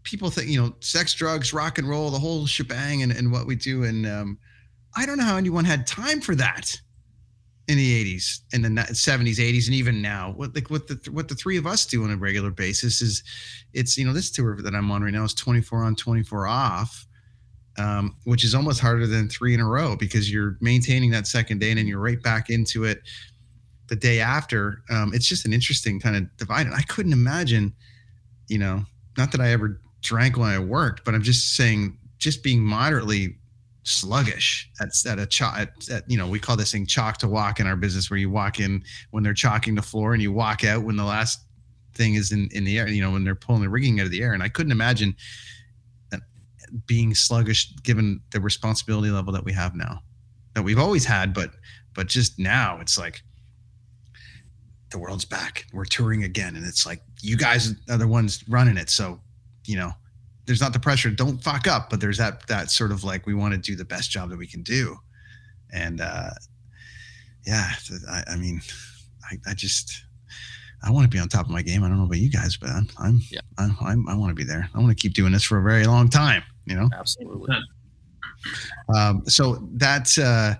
[0.04, 3.48] people think you know, sex, drugs, rock and roll, the whole shebang, and and what
[3.48, 4.38] we do, and um,
[4.98, 6.78] I don't know how anyone had time for that
[7.70, 11.30] in the 80s and the 70s 80s and even now what like what the what
[11.30, 13.24] the three of us do on a regular basis is
[13.72, 17.08] it's you know this tour that i'm on right now is 24 on 24 off
[17.78, 21.60] um, which is almost harder than three in a row because you're maintaining that second
[21.60, 23.02] day and then you're right back into it
[23.88, 24.84] the day after.
[24.90, 26.66] Um, it's just an interesting kind of divide.
[26.66, 27.74] And I couldn't imagine,
[28.48, 28.84] you know,
[29.18, 33.38] not that I ever drank when I worked, but I'm just saying, just being moderately
[33.84, 37.28] sluggish at, at a chalk, at, at, you know, we call this thing chalk to
[37.28, 40.32] walk in our business where you walk in when they're chalking the floor and you
[40.32, 41.40] walk out when the last
[41.94, 44.12] thing is in, in the air, you know, when they're pulling the rigging out of
[44.12, 44.34] the air.
[44.34, 45.16] And I couldn't imagine
[46.86, 50.02] being sluggish given the responsibility level that we have now
[50.54, 51.52] that we've always had but
[51.94, 53.22] but just now it's like
[54.92, 58.78] the world's back we're touring again and it's like you guys are the ones running
[58.78, 59.20] it so
[59.66, 59.92] you know
[60.46, 63.34] there's not the pressure don't fuck up but there's that that sort of like we
[63.34, 64.96] want to do the best job that we can do
[65.72, 66.30] and uh
[67.46, 67.72] yeah
[68.10, 68.62] i, I mean
[69.32, 70.04] I, I just
[70.84, 71.84] I want to be on top of my game.
[71.84, 73.40] I don't know about you guys, but I'm, I'm, yeah.
[73.58, 74.70] I'm, I'm i want to be there.
[74.74, 76.44] I want to keep doing this for a very long time.
[76.66, 77.56] You know, absolutely.
[78.96, 80.56] Um, so that's uh,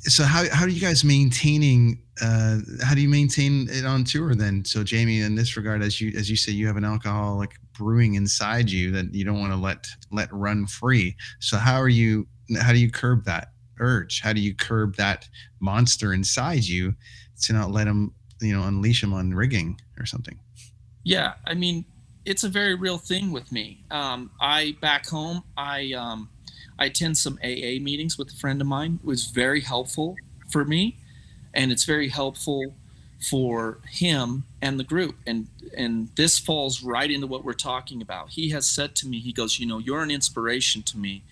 [0.00, 4.34] so how how do you guys maintaining uh, how do you maintain it on tour
[4.34, 4.64] then?
[4.64, 8.14] So Jamie, in this regard, as you as you say, you have an alcoholic brewing
[8.14, 11.16] inside you that you don't want to let let run free.
[11.40, 12.26] So how are you?
[12.60, 14.20] How do you curb that urge?
[14.20, 15.28] How do you curb that
[15.60, 16.94] monster inside you
[17.42, 20.38] to not let him you know unleash them on rigging or something
[21.04, 21.84] yeah i mean
[22.24, 23.84] it's a very real thing with me.
[23.90, 26.28] Um, i back home i um,
[26.78, 30.16] i attend some aa meetings with a friend of mine it was very helpful
[30.50, 30.96] for me
[31.54, 32.74] and it's very helpful
[33.24, 35.16] for him and the group.
[35.26, 38.30] And and this falls right into what we're talking about.
[38.30, 41.22] He has said to me he goes you know you're an inspiration to me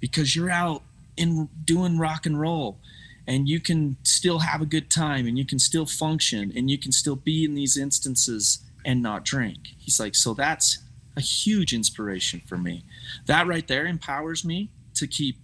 [0.00, 0.82] because you're out
[1.16, 2.78] in doing rock and roll
[3.26, 6.76] and you can still have a good time and you can still function and you
[6.76, 9.58] can still be in these instances and not drink.
[9.78, 10.78] He's like, so that's
[11.16, 12.84] a huge inspiration for me.
[13.26, 15.36] That right there empowers me to keep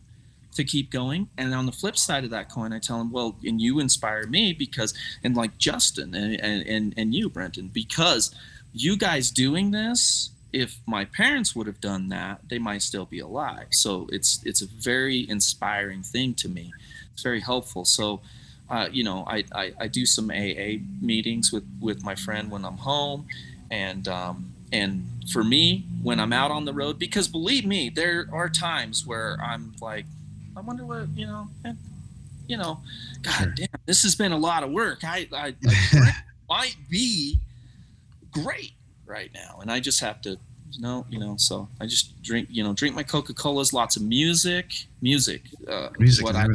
[0.52, 1.28] to keep going.
[1.38, 4.26] And on the flip side of that coin, I tell him, well, and you inspire
[4.26, 8.34] me because, and like Justin and and and you, Brenton, because
[8.72, 10.30] you guys doing this.
[10.52, 13.68] If my parents would have done that, they might still be alive.
[13.70, 16.72] So it's it's a very inspiring thing to me.
[17.12, 17.84] It's very helpful.
[17.84, 18.20] So
[18.70, 22.64] uh, you know, I, I, I, do some AA meetings with, with my friend when
[22.64, 23.26] I'm home.
[23.70, 28.28] And, um, and for me, when I'm out on the road, because believe me, there
[28.32, 30.04] are times where I'm like,
[30.56, 31.76] I wonder what, you know, and,
[32.46, 32.80] you know,
[33.22, 35.00] God damn, this has been a lot of work.
[35.02, 36.12] I, I, I
[36.48, 37.40] might be
[38.30, 38.72] great
[39.04, 39.58] right now.
[39.60, 40.38] And I just have to,
[40.70, 44.02] you know, you know, so I just drink, you know, drink my Coca-Colas, lots of
[44.02, 46.46] music, music, uh, music what I,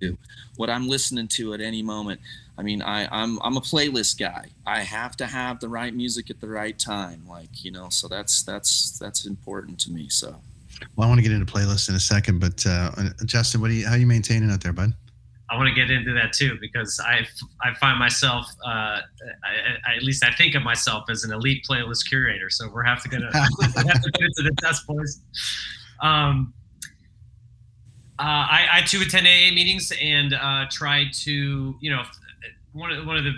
[0.00, 0.16] to,
[0.56, 2.20] what I'm listening to at any moment.
[2.58, 4.46] I mean, I, I'm I'm a playlist guy.
[4.66, 7.88] I have to have the right music at the right time, like you know.
[7.90, 10.08] So that's that's that's important to me.
[10.08, 10.36] So.
[10.94, 12.90] Well, I want to get into playlists in a second, but uh,
[13.24, 14.92] Justin, what do you how are you maintaining out there, bud?
[15.48, 17.26] I want to get into that too because I
[17.62, 19.02] I find myself uh, I,
[19.86, 22.50] I, at least I think of myself as an elite playlist curator.
[22.50, 25.20] So we're have to get, a, have to get into the test boys.
[26.02, 26.52] Um,
[28.18, 32.02] uh, I, I too attend AA meetings and uh, try to, you know,
[32.72, 33.34] one of one of the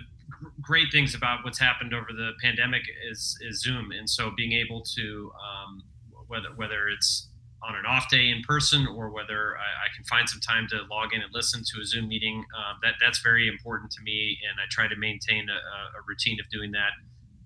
[0.61, 4.83] great things about what's happened over the pandemic is is Zoom, and so being able
[4.97, 5.83] to um,
[6.29, 7.29] whether whether it's
[7.63, 10.83] on an off day in person or whether I, I, can find some time to
[10.89, 14.39] log in and listen to a Zoom meeting, uh, that that's very important to me,
[14.49, 16.93] and I try to maintain a, a routine of doing that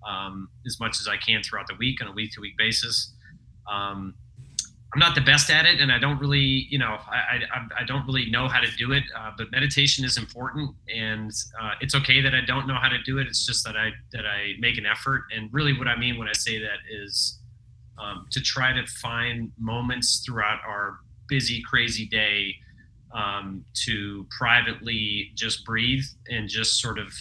[0.07, 3.13] um, as much as I can throughout the week on a week to week basis.
[3.71, 4.13] Um,
[4.93, 7.83] I'm not the best at it, and I don't really, you know, I I, I
[7.83, 9.03] don't really know how to do it.
[9.17, 13.01] Uh, but meditation is important, and uh, it's okay that I don't know how to
[13.01, 13.25] do it.
[13.25, 16.27] It's just that I that I make an effort, and really, what I mean when
[16.27, 17.39] I say that is
[17.97, 22.55] um, to try to find moments throughout our busy, crazy day
[23.13, 27.13] um, to privately just breathe and just sort of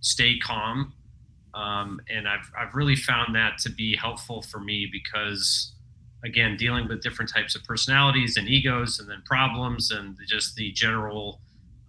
[0.00, 0.92] stay calm.
[1.54, 5.73] Um, and I've I've really found that to be helpful for me because
[6.24, 10.72] again dealing with different types of personalities and egos and then problems and just the
[10.72, 11.40] general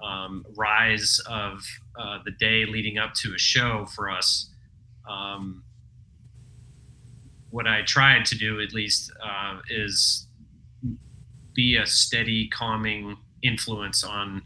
[0.03, 1.61] um, rise of
[1.97, 4.49] uh, the day leading up to a show for us
[5.09, 5.63] um,
[7.49, 10.27] what i tried to do at least uh, is
[11.53, 14.41] be a steady calming influence on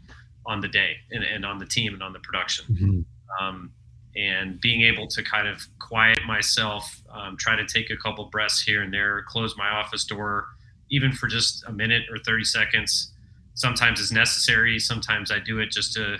[0.46, 3.44] on the day and, and on the team and on the production mm-hmm.
[3.44, 3.72] um,
[4.16, 8.60] and being able to kind of quiet myself, um, try to take a couple breaths
[8.60, 10.46] here and there, close my office door,
[10.90, 13.12] even for just a minute or 30 seconds.
[13.54, 14.78] Sometimes is necessary.
[14.78, 16.18] Sometimes I do it just to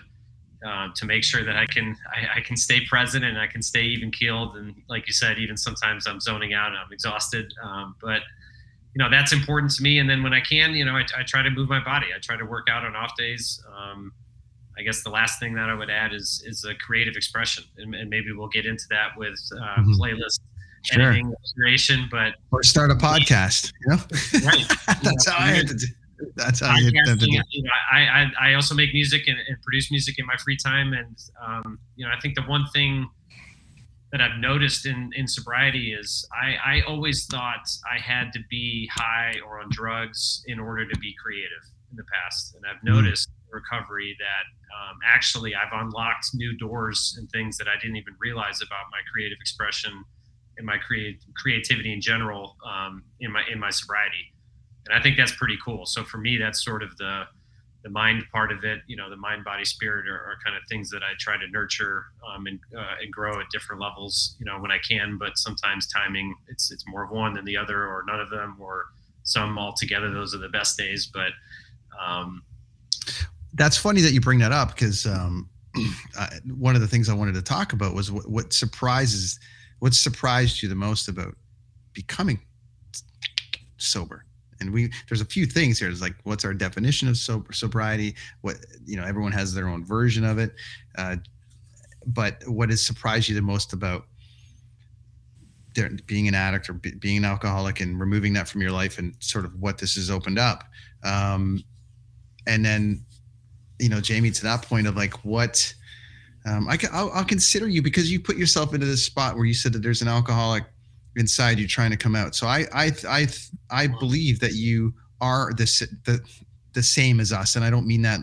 [0.66, 3.62] uh, to make sure that I can I, I, can stay present and I can
[3.62, 4.56] stay even keeled.
[4.56, 7.54] And like you said, even sometimes I'm zoning out and I'm exhausted.
[7.62, 8.20] Um, but
[8.94, 10.00] you know that's important to me.
[10.00, 12.08] And then when I can, you know, I, I, try to move my body.
[12.14, 13.62] I try to work out on off days.
[13.74, 14.12] Um,
[14.80, 17.94] I guess the last thing that I would add is is a creative expression, and,
[17.94, 19.92] and maybe we'll get into that with uh, mm-hmm.
[20.00, 20.40] playlist
[20.82, 21.02] sure.
[21.02, 23.72] editing, creation, but or start a podcast.
[23.82, 24.02] You know,
[24.46, 24.66] right?
[24.86, 25.86] That's you know, how I had to do.
[26.36, 27.26] That's how I had to do.
[27.30, 30.56] You know, I, I I also make music and, and produce music in my free
[30.56, 31.16] time, and
[31.46, 33.06] um, you know, I think the one thing
[34.12, 38.90] that I've noticed in, in sobriety is I, I always thought I had to be
[38.92, 42.56] high or on drugs in order to be creative in the past.
[42.56, 43.04] And I've mm-hmm.
[43.04, 43.39] noticed mm.
[43.52, 48.60] Recovery that um, actually I've unlocked new doors and things that I didn't even realize
[48.62, 50.04] about my creative expression
[50.56, 54.32] and my create creativity in general um, in my in my sobriety,
[54.86, 55.86] and I think that's pretty cool.
[55.86, 57.24] So for me, that's sort of the
[57.82, 58.80] the mind part of it.
[58.86, 61.48] You know, the mind, body, spirit are, are kind of things that I try to
[61.48, 64.36] nurture um, and uh, and grow at different levels.
[64.38, 67.56] You know, when I can, but sometimes timing it's it's more of one than the
[67.56, 68.86] other, or none of them, or
[69.22, 70.12] some all together.
[70.12, 71.30] Those are the best days, but
[71.98, 72.42] um,
[73.54, 75.48] that's funny that you bring that up because um,
[76.56, 79.38] one of the things I wanted to talk about was what, what surprises,
[79.80, 81.34] what surprised you the most about
[81.92, 82.40] becoming
[83.78, 84.24] sober.
[84.60, 85.88] And we there's a few things here.
[85.88, 88.14] It's like what's our definition of sober, sobriety?
[88.42, 90.54] What you know, everyone has their own version of it.
[90.96, 91.16] Uh,
[92.06, 94.06] but what has surprised you the most about
[96.06, 99.44] being an addict or being an alcoholic and removing that from your life and sort
[99.44, 100.64] of what this has opened up?
[101.04, 101.62] Um,
[102.46, 103.04] and then
[103.80, 105.74] you know jamie to that point of like what
[106.46, 109.44] um, I can, I'll, I'll, consider you because you put yourself into this spot where
[109.44, 110.64] you said that there's an alcoholic
[111.16, 112.34] inside you trying to come out.
[112.34, 113.26] So I I I
[113.70, 115.64] I believe that you are the
[116.04, 116.20] the
[116.72, 118.20] the same as us, and I don't mean that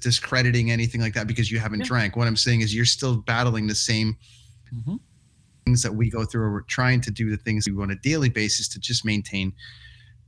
[0.00, 1.86] discrediting anything like that because you haven't yeah.
[1.86, 2.16] drank.
[2.16, 4.16] What I'm saying is you're still battling the same
[4.74, 4.96] mm-hmm.
[5.64, 7.90] things that we go through, or we're trying to do the things we do on
[7.90, 9.52] a daily basis to just maintain,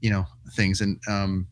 [0.01, 0.81] you know, things.
[0.81, 1.49] And um,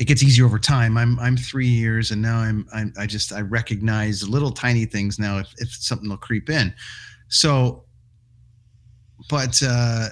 [0.00, 0.96] it gets easier over time.
[0.96, 5.18] I'm I'm three years, and now I'm, I'm I just I recognize little tiny things
[5.18, 6.72] now if if something will creep in.
[7.28, 7.84] So,
[9.28, 10.08] but uh,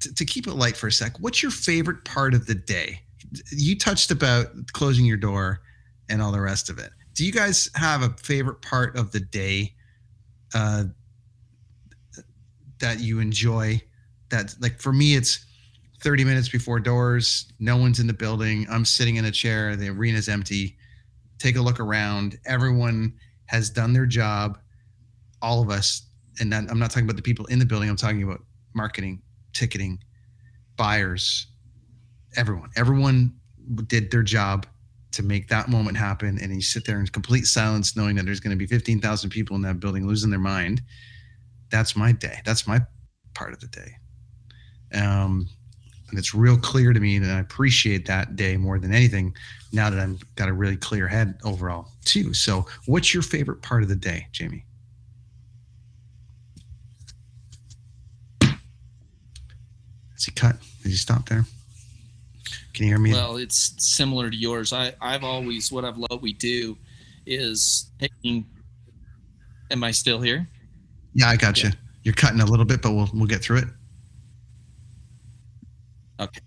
[0.00, 3.02] to, to keep it light for a sec, what's your favorite part of the day?
[3.50, 5.60] You touched about closing your door
[6.08, 6.90] and all the rest of it.
[7.12, 9.74] Do you guys have a favorite part of the day
[10.54, 10.84] uh,
[12.80, 13.82] that you enjoy?
[14.30, 15.44] That like for me, it's
[16.02, 17.52] 30 minutes before doors.
[17.58, 18.66] No one's in the building.
[18.70, 19.76] I'm sitting in a chair.
[19.76, 20.76] The arena's empty.
[21.38, 22.38] Take a look around.
[22.46, 23.14] Everyone
[23.46, 24.58] has done their job.
[25.42, 26.08] All of us,
[26.40, 27.88] and I'm not talking about the people in the building.
[27.88, 28.42] I'm talking about
[28.74, 29.22] marketing,
[29.52, 29.98] ticketing,
[30.76, 31.46] buyers,
[32.36, 32.70] everyone.
[32.76, 33.34] Everyone
[33.86, 34.66] did their job
[35.12, 36.38] to make that moment happen.
[36.40, 39.56] And you sit there in complete silence, knowing that there's going to be 15,000 people
[39.56, 40.82] in that building losing their mind.
[41.70, 42.40] That's my day.
[42.44, 42.80] That's my
[43.34, 43.96] part of the day.
[44.94, 45.48] Um,
[46.10, 49.34] and it's real clear to me, and I appreciate that day more than anything.
[49.72, 52.32] Now that I've got a really clear head overall, too.
[52.32, 54.64] So, what's your favorite part of the day, Jamie?
[60.16, 60.56] Is he cut?
[60.82, 61.44] Did he stop there?
[62.72, 63.12] Can you hear me?
[63.12, 64.72] Well, it's similar to yours.
[64.72, 66.76] I, I've always what I've loved we do
[67.26, 68.46] is taking.
[69.70, 70.46] Am I still here?
[71.14, 71.70] Yeah, I got you.
[72.02, 73.68] You're cutting a little bit, but we'll we'll get through it.
[76.20, 76.40] Okay.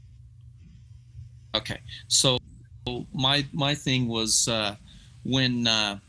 [1.56, 1.80] Okay.
[2.08, 2.38] So
[3.14, 4.76] my my thing was uh,
[5.24, 6.00] when uh,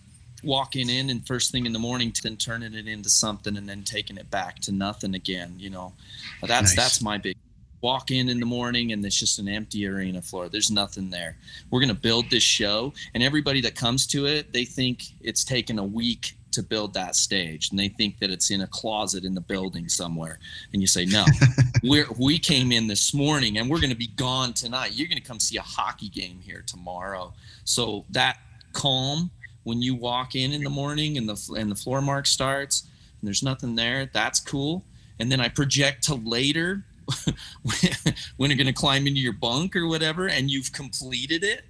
[0.42, 3.82] walking in and first thing in the morning, then turning it into something and then
[3.82, 5.54] taking it back to nothing again.
[5.58, 5.92] You know,
[6.40, 6.76] that's Nice.
[6.76, 7.36] that's my big.
[7.82, 10.50] Walk in in the morning and it's just an empty arena floor.
[10.50, 11.38] There's nothing there.
[11.70, 15.78] We're gonna build this show, and everybody that comes to it, they think it's taken
[15.78, 19.34] a week to build that stage, and they think that it's in a closet in
[19.34, 20.38] the building somewhere.
[20.72, 21.24] And you say, no,
[21.82, 24.92] we're we came in this morning and we're going to be gone tonight.
[24.94, 27.32] You're going to come see a hockey game here tomorrow.
[27.64, 28.38] So that
[28.72, 29.30] calm
[29.64, 32.82] when you walk in in the morning and the and the floor mark starts
[33.20, 34.84] and there's nothing there, that's cool.
[35.18, 36.82] And then I project to later
[38.36, 41.62] when you're going to climb into your bunk or whatever, and you've completed it.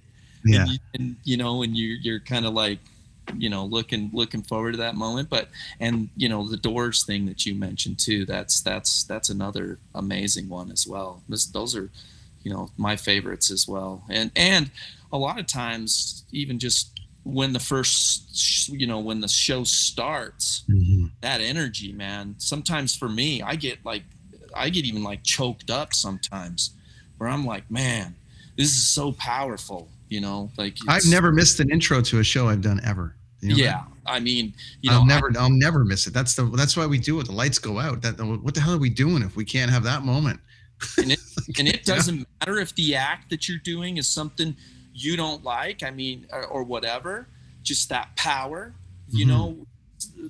[0.45, 0.61] Yeah.
[0.61, 2.79] And, you, and you know, and you you're kind of like
[3.37, 7.25] you know looking looking forward to that moment but and you know the doors thing
[7.25, 11.89] that you mentioned too that's that's that's another amazing one as well This- those are
[12.43, 14.71] you know my favorites as well and and
[15.13, 20.63] a lot of times even just when the first you know when the show starts
[20.69, 21.11] Mhm.
[21.21, 24.03] that energy man sometimes for me i get like
[24.55, 26.71] i get even like choked up sometimes
[27.17, 28.15] where i'm like man
[28.57, 32.47] this is so powerful you know like I've never missed an intro to a show
[32.49, 33.15] I've done ever.
[33.41, 33.61] You know that?
[33.61, 36.13] yeah i mean you know I'll I- never, I'll never miss it.
[36.13, 37.25] That's the, that's why we do it.
[37.27, 38.01] The lights go out.
[38.01, 40.39] That, what the hell are we doing if we can't have that moment?
[40.97, 41.11] and
[41.67, 44.55] it doesn't matter if the act that you're doing is something
[44.93, 47.27] you don't like i mean or, or whatever
[47.63, 48.73] just that power
[49.09, 49.29] you Mhm.
[49.29, 49.67] know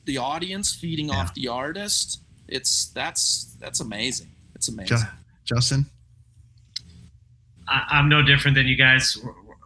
[0.06, 1.16] the audience feeding Yeah.
[1.20, 4.98] off the artist it's that's that's amazing it's Ju- amazing
[5.46, 5.86] Justin,
[7.68, 9.18] I'm no different than you guys.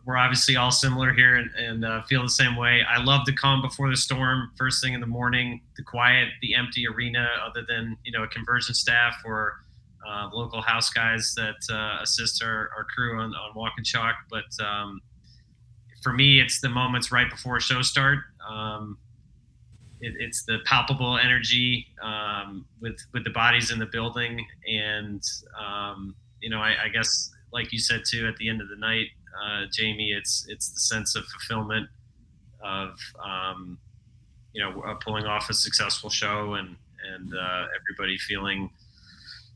[0.05, 2.81] We're, obviously all similar here and, and uh, feel the same way.
[2.87, 6.53] I love the calm before the storm, first thing in the morning, the quiet, the
[6.53, 9.65] empty arena, other than you know a conversion staff or
[10.07, 14.15] uh, local house guys that uh, assist our, our crew on, on walk and chalk.
[14.29, 15.01] But um,
[16.03, 18.19] for me, it's the moments right before show start.
[18.47, 18.97] Um,
[20.01, 25.23] it, it's the palpable energy um, with with the bodies in the building, and
[25.59, 28.75] um, you know, I, I guess like you said too, at the end of the
[28.75, 29.07] night,
[29.43, 31.89] uh, Jamie, it's it's the sense of fulfillment
[32.63, 33.77] of um,
[34.53, 36.75] you know uh, pulling off a successful show and
[37.13, 38.69] and uh, everybody feeling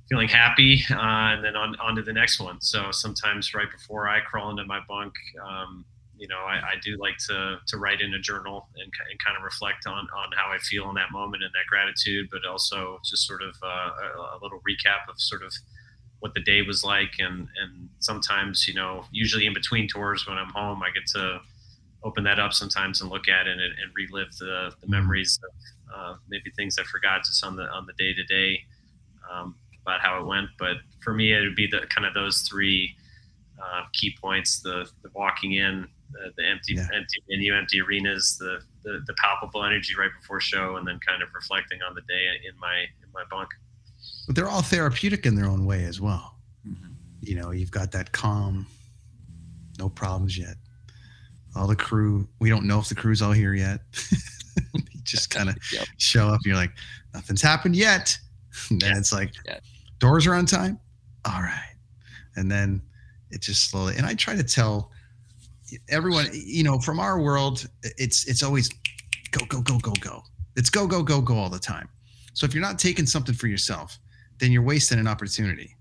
[0.10, 2.60] feeling happy, uh, and then on on to the next one.
[2.62, 5.14] So sometimes right before I crawl into my bunk.
[5.44, 5.86] Um,
[6.18, 9.38] you know, I, I do like to, to write in a journal and, and kind
[9.38, 13.00] of reflect on, on how I feel in that moment and that gratitude, but also
[13.06, 15.54] just sort of uh, a, a little recap of sort of
[16.20, 20.38] what the day was like and and sometimes you know usually in between tours when
[20.38, 21.40] i'm home i get to
[22.04, 25.94] open that up sometimes and look at it and, and relive the, the memories of
[25.96, 28.64] uh, maybe things i forgot just on the on the day to day
[29.90, 30.50] about how it went.
[30.58, 32.96] But for me it would be the kind of those three
[33.62, 36.88] uh, key points the the walking in the, the empty Yeah.
[36.94, 41.22] empty venue empty arenas the, the the palpable energy right before show and then kind
[41.22, 43.50] of reflecting on the day in my in my bunk
[44.30, 46.36] but they're all therapeutic in their own way as well.
[46.64, 46.94] Mhm.
[47.20, 48.68] You know, you've got that calm,
[49.80, 50.56] no problems yet.
[51.56, 53.82] All the crew, we don't know if the crew's all here yet.
[55.04, 55.88] just kind of yep.
[55.98, 56.36] show up.
[56.36, 56.74] And You're like,
[57.12, 58.16] nothing's happened yet.
[58.70, 58.98] And then yeah.
[59.00, 59.60] it's like, yeah.
[59.98, 60.80] doors are on time.
[61.26, 61.76] All right.
[62.36, 62.84] And then
[63.32, 64.92] it just slowly, and I try to tell
[65.88, 68.70] everyone, you know, from our world, it's, it's always
[69.32, 70.22] go, go, go, go, go.
[70.56, 71.90] It's go, go, go, go all the time.
[72.34, 73.98] So if you're not taking something for yourself,
[74.40, 75.76] then you're wasting an opportunity.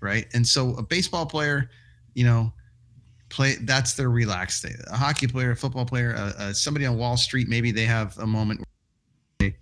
[0.00, 0.26] Right.
[0.32, 1.70] And so a baseball player,
[2.14, 2.52] you know,
[3.30, 4.74] play that's their relaxed day.
[4.90, 8.16] A hockey player, a football player, uh, uh, somebody on Wall Street, maybe they have
[8.18, 8.62] a moment
[9.38, 9.56] they,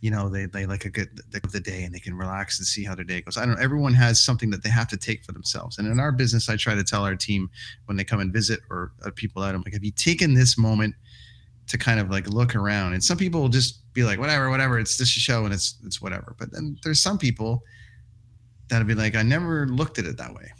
[0.00, 1.08] you know, they, they like a good
[1.52, 3.36] the day and they can relax and see how their day goes.
[3.36, 3.62] I don't know.
[3.62, 5.78] Everyone has something that they have to take for themselves.
[5.78, 7.48] And in our business, I try to tell our team
[7.86, 10.58] when they come and visit or uh, people out, I'm like, have you taken this
[10.58, 10.94] moment
[11.68, 12.92] to kind of like look around?
[12.92, 14.78] And some people will just be like, whatever, whatever.
[14.78, 16.36] It's just a show and it's it's whatever.
[16.38, 17.64] But then there's some people
[18.68, 20.52] that'll be like, I never looked at it that way.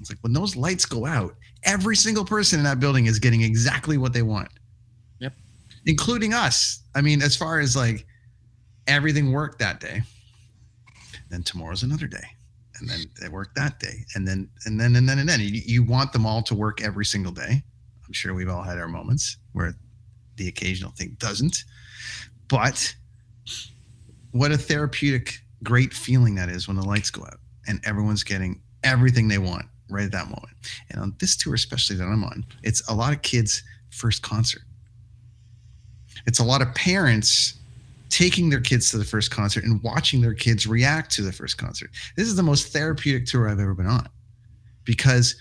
[0.00, 1.34] It's like when those lights go out,
[1.64, 4.48] every single person in that building is getting exactly what they want.
[5.20, 5.34] Yep.
[5.86, 6.82] Including us.
[6.94, 8.06] I mean, as far as like
[8.86, 10.02] everything worked that day.
[11.30, 12.26] Then tomorrow's another day.
[12.80, 14.04] And then they work that day.
[14.14, 16.82] And then and then and then and then you, you want them all to work
[16.82, 17.62] every single day.
[18.06, 19.74] I'm sure we've all had our moments where
[20.36, 21.64] the occasional thing doesn't.
[22.48, 22.94] But
[24.32, 28.60] what a therapeutic, great feeling that is when the lights go out and everyone's getting
[28.82, 30.56] everything they want right at that moment.
[30.90, 34.62] And on this tour, especially that I'm on, it's a lot of kids' first concert.
[36.26, 37.54] It's a lot of parents
[38.10, 41.58] taking their kids to the first concert and watching their kids react to the first
[41.58, 41.90] concert.
[42.16, 44.08] This is the most therapeutic tour I've ever been on
[44.84, 45.36] because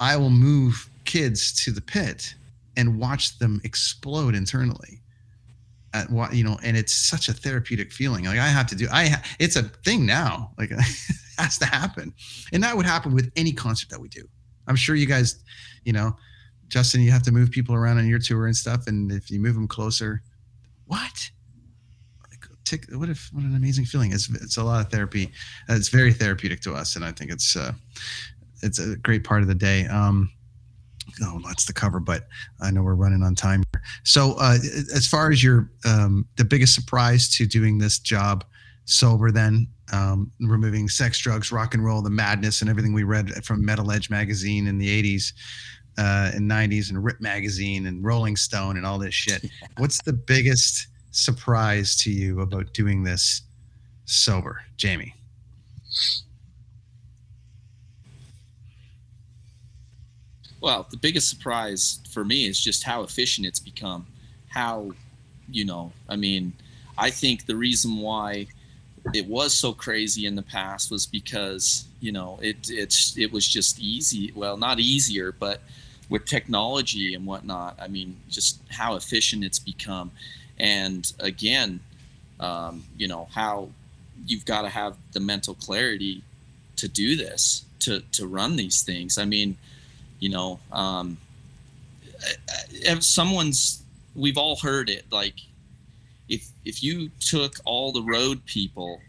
[0.00, 2.34] I will move kids to the pit
[2.76, 5.00] and watch them explode internally
[5.98, 8.86] at what you know and it's such a therapeutic feeling like i have to do
[8.92, 10.78] i it's a thing now like it
[11.38, 12.12] has to happen.
[12.52, 14.28] And that would happen with any concert that we do.
[14.66, 15.42] I'm sure you guys,
[15.84, 16.16] you know,
[16.68, 18.86] Justin, you have to move people around on your tour and stuff.
[18.86, 20.22] And if you move them closer,
[20.86, 21.30] what?
[22.64, 24.12] Tick, what if what an amazing feeling!
[24.12, 25.30] It's it's a lot of therapy.
[25.70, 27.72] It's very therapeutic to us, and I think it's uh,
[28.62, 29.86] it's a great part of the day.
[29.86, 30.30] Um,
[31.22, 32.26] oh, lots to cover, but
[32.60, 33.64] I know we're running on time.
[34.04, 34.58] So, uh,
[34.94, 38.44] as far as your um, the biggest surprise to doing this job
[38.84, 43.44] sober, then um, removing sex, drugs, rock and roll, the madness, and everything we read
[43.44, 45.32] from Metal Edge magazine in the 80s
[45.98, 49.44] uh, and 90s, and Rip magazine and Rolling Stone and all this shit.
[49.78, 53.42] What's the biggest surprise to you about doing this
[54.04, 55.14] sober, Jamie?
[60.60, 64.06] Well, the biggest surprise for me is just how efficient it's become.
[64.48, 64.92] How,
[65.50, 66.52] you know, I mean,
[66.96, 68.48] I think the reason why
[69.14, 73.46] it was so crazy in the past was because you know it it's it was
[73.46, 75.62] just easy well not easier but
[76.08, 80.10] with technology and whatnot i mean just how efficient it's become
[80.58, 81.80] and again
[82.40, 83.68] um, you know how
[84.26, 86.22] you've got to have the mental clarity
[86.76, 89.56] to do this to to run these things i mean
[90.18, 91.16] you know um,
[92.70, 93.82] if someone's
[94.14, 95.34] we've all heard it like
[96.28, 99.00] if if you took all the road people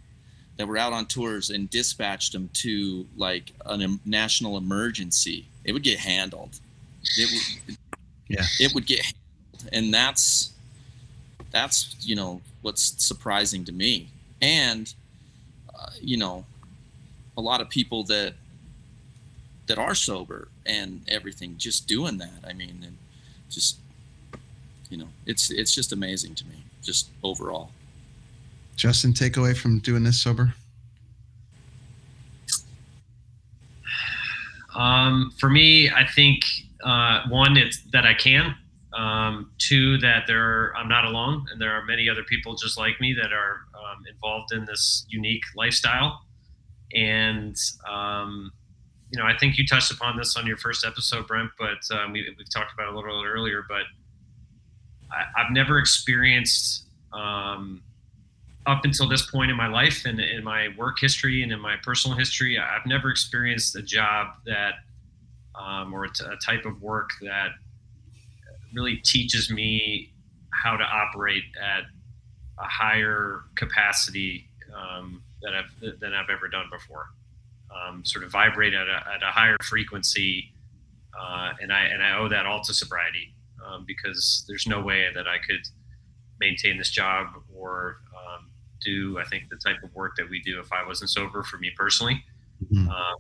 [0.60, 5.84] that were out on tours and dispatched them to like a national emergency, it would
[5.84, 6.60] get handled.
[7.18, 7.78] It would,
[8.28, 9.70] yeah, it would get, handled.
[9.74, 10.52] and that's
[11.52, 14.10] that's you know what's surprising to me,
[14.42, 14.94] and
[15.74, 16.46] uh, you know,
[17.38, 18.34] a lot of people that
[19.70, 22.44] that are sober and everything just doing that.
[22.46, 22.98] I mean, and
[23.50, 23.78] just
[24.90, 27.70] you know, it's it's just amazing to me just overall.
[28.76, 30.54] Justin, takeaway from doing this sober?
[34.76, 36.44] Um, for me, I think
[36.84, 38.56] uh, one, it's that I can.
[38.94, 43.00] Um, two, that there I'm not alone, and there are many other people just like
[43.00, 46.24] me that are um, involved in this unique lifestyle.
[46.96, 47.56] And
[47.88, 48.52] um,
[49.12, 52.14] you know, I think you touched upon this on your first episode, Brent, but um,
[52.14, 53.66] we, have talked about it a little earlier.
[53.68, 53.84] But
[55.12, 57.82] I, have never experienced um,
[58.68, 61.76] up until this point in my life and in my work history and in my
[61.82, 64.74] personal history, I've never experienced a job that
[65.56, 67.50] um, or a, t- a type of work that
[68.74, 70.14] really teaches me
[70.52, 71.84] how to operate at
[72.60, 77.08] a higher capacity um, that I've than I've ever done before.
[77.70, 80.54] Um, sort of vibrate at a, at a higher frequency,
[81.20, 85.08] uh, and I and I owe that all to sobriety um, because there's no way
[85.14, 85.68] that I could
[86.40, 88.50] maintain this job or um,
[88.82, 91.58] do I think the type of work that we do if I wasn't sober for
[91.58, 92.24] me personally.
[92.64, 92.90] Mm-hmm.
[92.90, 93.16] Uh,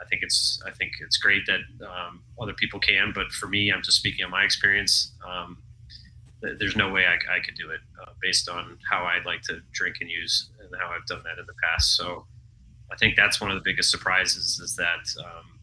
[0.00, 3.72] I think it's I think it's great that um, other people can, but for me,
[3.72, 5.12] I'm just speaking on my experience.
[5.26, 5.62] Um,
[6.58, 9.60] there's no way I, I could do it uh, based on how I'd like to
[9.72, 11.96] drink and use and how I've done that in the past.
[11.96, 12.26] So
[12.92, 15.58] I think that's one of the biggest surprises is that um,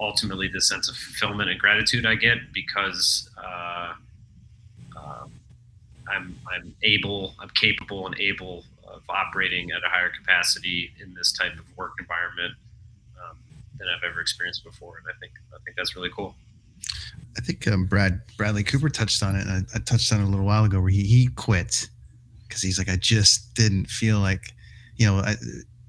[0.00, 3.94] ultimately the sense of fulfillment and gratitude I get because uh,
[4.96, 5.32] um,
[6.08, 11.32] I'm I'm able, I'm capable and able of operating at a higher capacity in this
[11.32, 12.54] type of work environment
[13.22, 13.36] um,
[13.78, 16.34] than I've ever experienced before, and I think I think that's really cool.
[17.36, 19.46] I think um, Brad Bradley Cooper touched on it.
[19.46, 21.88] And I, I touched on it a little while ago where he, he quit
[22.46, 24.52] because he's like, I just didn't feel like,
[24.96, 25.36] you know, I,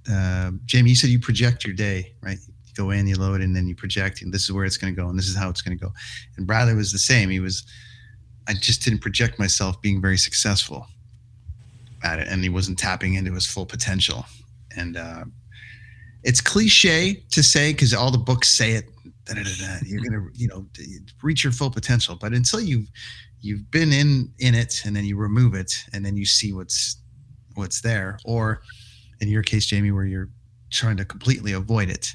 [0.09, 2.37] uh, Jamie, you said you project your day, right?
[2.47, 4.93] You go in, you load, and then you project, and this is where it's going
[4.93, 5.91] to go, and this is how it's going to go.
[6.37, 7.29] And Bradley was the same.
[7.29, 7.63] He was,
[8.47, 10.87] I just didn't project myself being very successful
[12.03, 14.25] at it, and he wasn't tapping into his full potential.
[14.75, 15.25] And uh,
[16.23, 18.85] it's cliche to say because all the books say it.
[19.25, 20.65] Da, da, da, you're gonna, you know,
[21.21, 22.89] reach your full potential, but until you've
[23.41, 26.97] you've been in in it, and then you remove it, and then you see what's
[27.53, 28.61] what's there, or
[29.21, 30.29] in your case, Jamie, where you're
[30.71, 32.13] trying to completely avoid it,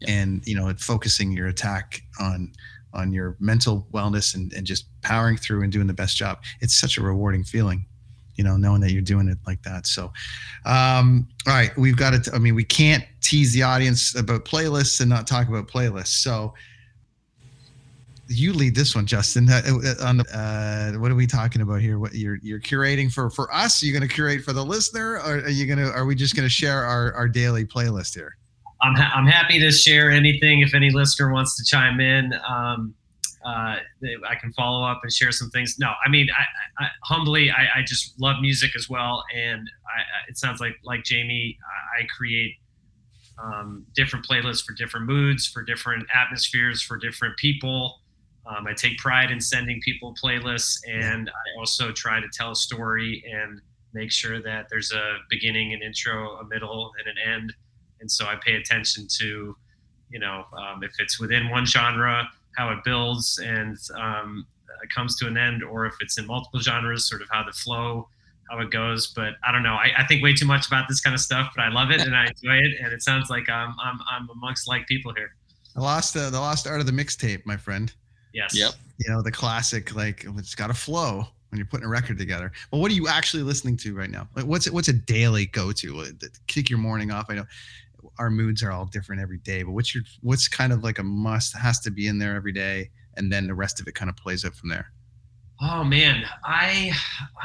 [0.00, 0.10] yeah.
[0.12, 2.52] and you know, focusing your attack on
[2.94, 6.42] on your mental wellness and, and just powering through and doing the best job.
[6.60, 7.86] It's such a rewarding feeling,
[8.36, 9.86] you know, knowing that you're doing it like that.
[9.86, 10.12] So,
[10.66, 12.28] um, all right, we've got it.
[12.32, 16.08] I mean, we can't tease the audience about playlists and not talk about playlists.
[16.22, 16.54] So,
[18.32, 19.48] you lead this one, Justin.
[19.48, 21.98] Uh, uh on the, uh, what are we talking about here?
[21.98, 23.82] What you're you're curating for for us?
[23.82, 25.92] You're going to curate for the listener, or are you going to?
[25.92, 28.36] Are we just going to share our our daily playlist here?
[28.80, 32.34] I'm ha- I'm happy to share anything if any listener wants to chime in.
[32.48, 32.94] Um,
[33.44, 33.76] uh,
[34.28, 35.76] I can follow up and share some things.
[35.78, 39.68] No, I mean, I, I humbly, I, I, just love music as well, and
[40.28, 41.58] it sounds like like Jamie,
[41.98, 42.56] I, create
[43.42, 48.01] um, different playlists for different moods, for different atmospheres, for different people.
[48.46, 52.56] Um, I take pride in sending people playlists, and I also try to tell a
[52.56, 53.60] story and
[53.94, 57.54] make sure that there's a beginning, an intro, a middle, and an end.
[58.00, 59.56] And so I pay attention to,
[60.10, 64.46] you know, um, if it's within one genre, how it builds and um,
[64.94, 68.08] comes to an end, or if it's in multiple genres, sort of how the flow,
[68.50, 69.08] how it goes.
[69.08, 69.74] But I don't know.
[69.74, 72.00] I, I think way too much about this kind of stuff, but I love it
[72.00, 75.34] and I enjoy it, and it sounds like I'm I'm, I'm amongst like people here.
[75.74, 77.92] The lost uh, the lost art of the mixtape, my friend.
[78.32, 78.56] Yes.
[78.56, 78.72] Yep.
[78.98, 82.18] You know, the classic, like oh, it's got a flow when you're putting a record
[82.18, 82.50] together.
[82.70, 84.28] But what are you actually listening to right now?
[84.34, 86.06] Like, what's it, what's a daily go to?
[86.46, 87.26] Kick your morning off.
[87.28, 87.46] I know
[88.18, 91.02] our moods are all different every day, but what's your what's kind of like a
[91.02, 94.08] must has to be in there every day, and then the rest of it kind
[94.08, 94.90] of plays out from there.
[95.64, 96.90] Oh man, I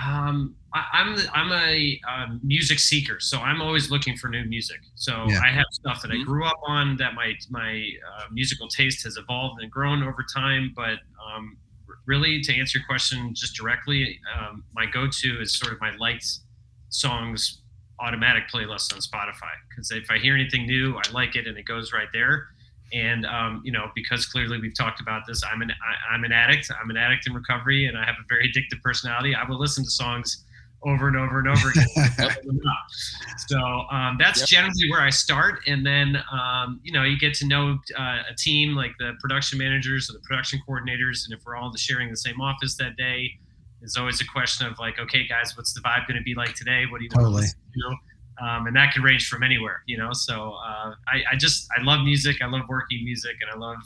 [0.03, 4.79] um I, am I'm a, a music seeker, so I'm always looking for new music.
[4.95, 5.39] So yeah.
[5.43, 6.23] I have stuff that I mm-hmm.
[6.23, 10.73] grew up on that my my uh, musical taste has evolved and grown over time.
[10.75, 11.57] But um,
[12.07, 16.27] really, to answer your question just directly, um, my go-to is sort of my liked
[16.89, 17.61] songs
[17.99, 21.65] automatic playlist on Spotify because if I hear anything new, I like it and it
[21.65, 22.47] goes right there.
[22.93, 26.31] And um, you know, because clearly we've talked about this, I'm an I, I'm an
[26.31, 26.71] addict.
[26.81, 29.35] I'm an addict in recovery, and I have a very addictive personality.
[29.35, 30.45] I will listen to songs
[30.83, 31.87] over and over and over again.
[33.47, 33.59] so
[33.91, 34.47] um, that's yep.
[34.47, 38.35] generally where I start, and then um, you know you get to know uh, a
[38.37, 42.17] team like the production managers or the production coordinators, and if we're all sharing the
[42.17, 43.31] same office that day,
[43.81, 46.53] it's always a question of like, okay, guys, what's the vibe going to be like
[46.55, 46.85] today?
[46.89, 47.43] What do you totally.
[47.75, 47.95] know?
[48.41, 50.09] Um, and that can range from anywhere, you know.
[50.13, 52.37] So uh, I, I, just I love music.
[52.41, 53.77] I love working music, and I love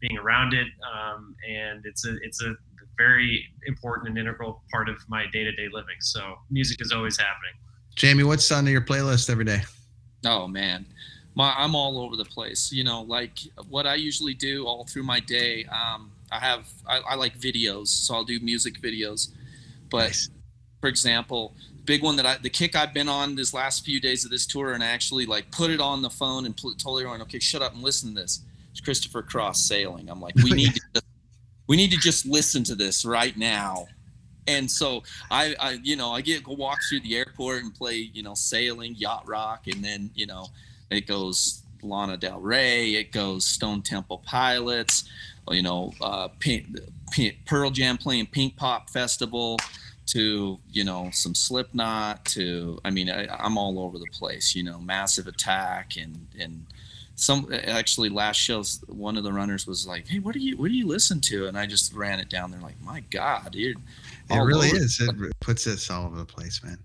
[0.00, 0.68] being around it.
[0.94, 2.54] Um, and it's a it's a
[2.96, 5.96] very important and integral part of my day to day living.
[6.00, 7.52] So music is always happening.
[7.94, 9.62] Jamie, what's on your playlist every day?
[10.24, 10.86] Oh man,
[11.34, 12.70] my, I'm all over the place.
[12.72, 13.38] You know, like
[13.68, 15.64] what I usually do all through my day.
[15.64, 19.30] Um, I have I, I, like videos, so I'll do music videos.
[19.90, 20.30] But nice.
[20.80, 21.54] for example,
[21.88, 24.46] big one that I the kick I've been on this last few days of this
[24.46, 27.38] tour, and I actually like put it on the phone and put, told everyone, okay,
[27.38, 28.42] shut up and listen to this.
[28.70, 30.08] It's Christopher Cross sailing.
[30.10, 31.02] I'm like, we need to
[31.66, 33.86] we need to just listen to this right now.
[34.46, 38.10] And so I, I, you know, I get go walk through the airport and play,
[38.12, 40.48] you know, sailing, yacht rock, and then you know,
[40.90, 45.08] it goes Lana Del Rey, it goes Stone Temple Pilots,
[45.50, 46.66] you know, uh, Pink,
[47.12, 49.58] Pink, Pearl Jam playing Pinkpop Festival,
[50.08, 54.62] to you know some Slipknot, to I mean, I, I'm all over the place, you
[54.62, 56.66] know, Massive Attack and and
[57.18, 60.68] some actually last shows one of the runners was like hey what do you what
[60.68, 61.48] do you listen to?
[61.48, 63.76] And i just ran it down there like my god dude
[64.30, 65.00] it really is.
[65.00, 66.78] It puts us all over the place man.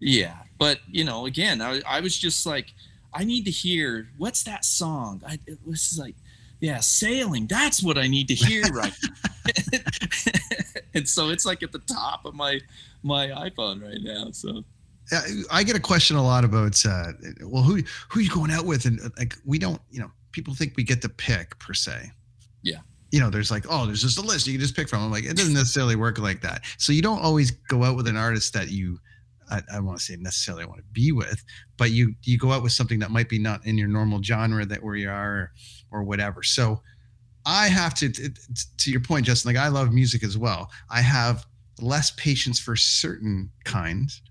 [0.00, 2.72] Yeah but you know again i, I was just like
[3.12, 5.22] i need to hear what's that song?
[5.26, 6.14] I it was like
[6.60, 7.46] yeah, sailing.
[7.46, 8.92] That's what I need to hear right.
[10.94, 12.60] and so it's like at the top of my
[13.02, 14.30] my iPhone right now.
[14.32, 14.64] So
[15.50, 18.66] I get a question a lot about, uh, well, who who are you going out
[18.66, 18.86] with?
[18.86, 22.10] And like, we don't, you know, people think we get to pick per se.
[22.62, 22.80] Yeah.
[23.12, 25.02] You know, there's like, oh, there's just a list you can just pick from.
[25.02, 26.62] I'm like, it doesn't necessarily work like that.
[26.78, 28.98] So you don't always go out with an artist that you,
[29.48, 31.42] I, I want to say necessarily want to be with,
[31.76, 34.66] but you you go out with something that might be not in your normal genre
[34.66, 35.52] that where you are,
[35.96, 36.42] or, whatever.
[36.42, 36.82] So
[37.44, 38.30] I have to, to,
[38.78, 39.54] to your point, Justin.
[39.54, 40.70] Like I love music as well.
[40.90, 41.46] I have
[41.80, 44.22] less patience for certain kinds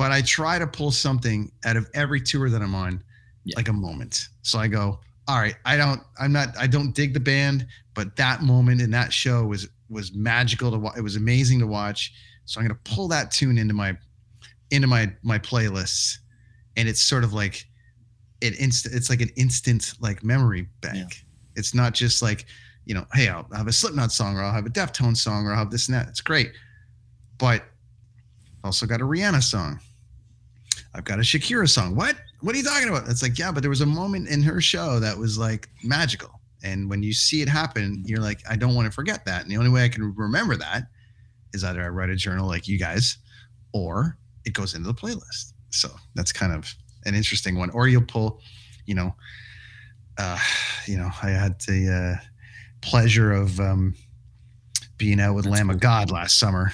[0.00, 3.02] but I try to pull something out of every tour that I'm on,
[3.44, 3.52] yeah.
[3.56, 4.28] like a moment.
[4.40, 8.16] So I go, all right, I don't, I'm not, I don't dig the band, but
[8.16, 10.96] that moment in that show was was magical to watch.
[10.96, 12.14] It was amazing to watch.
[12.46, 13.94] So I'm gonna pull that tune into my
[14.70, 16.16] into my my playlists,
[16.78, 17.66] and it's sort of like
[18.40, 18.94] it instant.
[18.94, 20.96] It's like an instant like memory bank.
[20.96, 21.56] Yeah.
[21.56, 22.46] It's not just like
[22.86, 25.52] you know, hey, I'll have a Slipknot song, or I'll have a Deftones song, or
[25.52, 26.08] I'll have this and that.
[26.08, 26.52] It's great,
[27.38, 27.62] but
[28.64, 29.80] also got a Rihanna song
[30.94, 31.94] I've got a Shakira song.
[31.94, 32.16] What?
[32.40, 33.08] What are you talking about?
[33.08, 36.40] It's like, yeah, but there was a moment in her show that was like magical.
[36.62, 39.42] And when you see it happen, you're like, I don't want to forget that.
[39.42, 40.84] And the only way I can remember that
[41.52, 43.18] is either I write a journal like you guys,
[43.72, 45.52] or it goes into the playlist.
[45.70, 46.74] So that's kind of
[47.04, 47.70] an interesting one.
[47.70, 48.40] Or you'll pull,
[48.86, 49.14] you know,
[50.18, 50.38] uh,
[50.86, 52.24] you know, I had the uh,
[52.80, 53.94] pleasure of um,
[54.96, 55.76] being out with that's Lamb cool.
[55.76, 56.72] of God last summer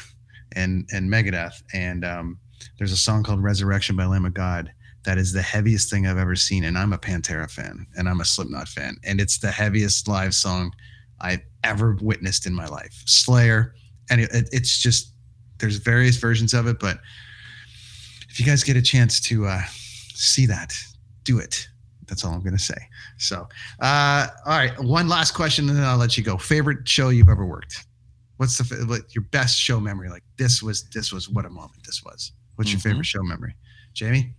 [0.53, 2.39] and and Megadeth, and um,
[2.79, 4.73] there's a song called Resurrection by Lamb of God
[5.07, 6.65] that is the heaviest thing I've ever seen.
[6.65, 8.97] And I'm a Pantera fan and I'm a Slipknot fan.
[9.05, 10.73] And it's the heaviest live song
[11.21, 13.03] I've ever witnessed in my life.
[13.07, 13.75] Slayer.
[14.11, 15.13] And it, it, it's just,
[15.59, 16.81] there's various versions of it.
[16.81, 16.99] But
[18.29, 19.63] if you guys get a chance to uh,
[20.17, 20.75] see that,
[21.25, 21.69] do it.
[22.07, 22.77] That's all I'm going to say.
[23.19, 23.49] So,
[23.81, 24.79] uh, all right.
[24.79, 26.37] One last question and then I'll let you go.
[26.37, 27.85] Favorite show you've ever worked?
[28.37, 30.09] What's the what, your best show memory?
[30.09, 32.33] Like this was this was what a moment this was.
[32.57, 32.91] What's your mm-hmm.
[32.91, 33.55] favorite show memory?
[33.93, 34.35] Jamie?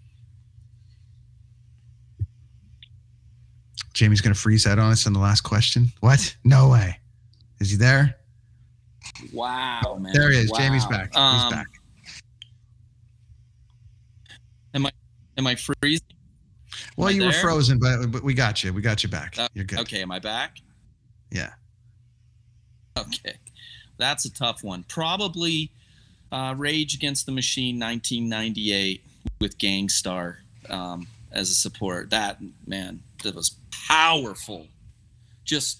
[3.93, 5.91] Jamie's going to freeze out on us on the last question.
[6.01, 6.35] What?
[6.43, 6.99] No way.
[7.59, 8.15] Is he there?
[9.33, 10.13] Wow, man.
[10.13, 10.51] There he is.
[10.51, 10.59] Wow.
[10.59, 11.07] Jamie's back.
[11.07, 11.65] He's um, back.
[14.75, 14.91] Am I
[15.37, 16.05] am I freezing?
[16.95, 17.29] Well, you there?
[17.29, 18.73] were frozen, but but we got you.
[18.73, 19.37] We got you back.
[19.37, 19.79] Uh, You're good.
[19.79, 20.57] Okay, am I back?
[21.31, 21.51] Yeah.
[22.97, 23.35] Okay.
[23.97, 24.83] That's a tough one.
[24.87, 25.71] Probably
[26.31, 29.03] uh, Rage Against the Machine 1998
[29.39, 32.09] with Gang Starr um, as a support.
[32.09, 33.55] That man, that was
[33.87, 34.67] powerful.
[35.45, 35.79] Just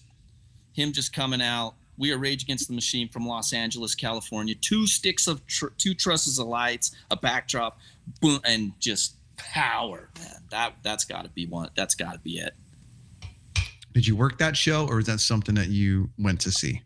[0.74, 1.74] him just coming out.
[1.98, 4.56] We are Rage Against the Machine from Los Angeles, California.
[4.56, 7.80] Two sticks of tr- two trusses of lights, a backdrop,
[8.22, 10.10] boom, and just power.
[10.20, 11.70] Man, that that's got to be one.
[11.76, 12.54] That's got to be it.
[13.94, 16.82] Did you work that show, or is that something that you went to see?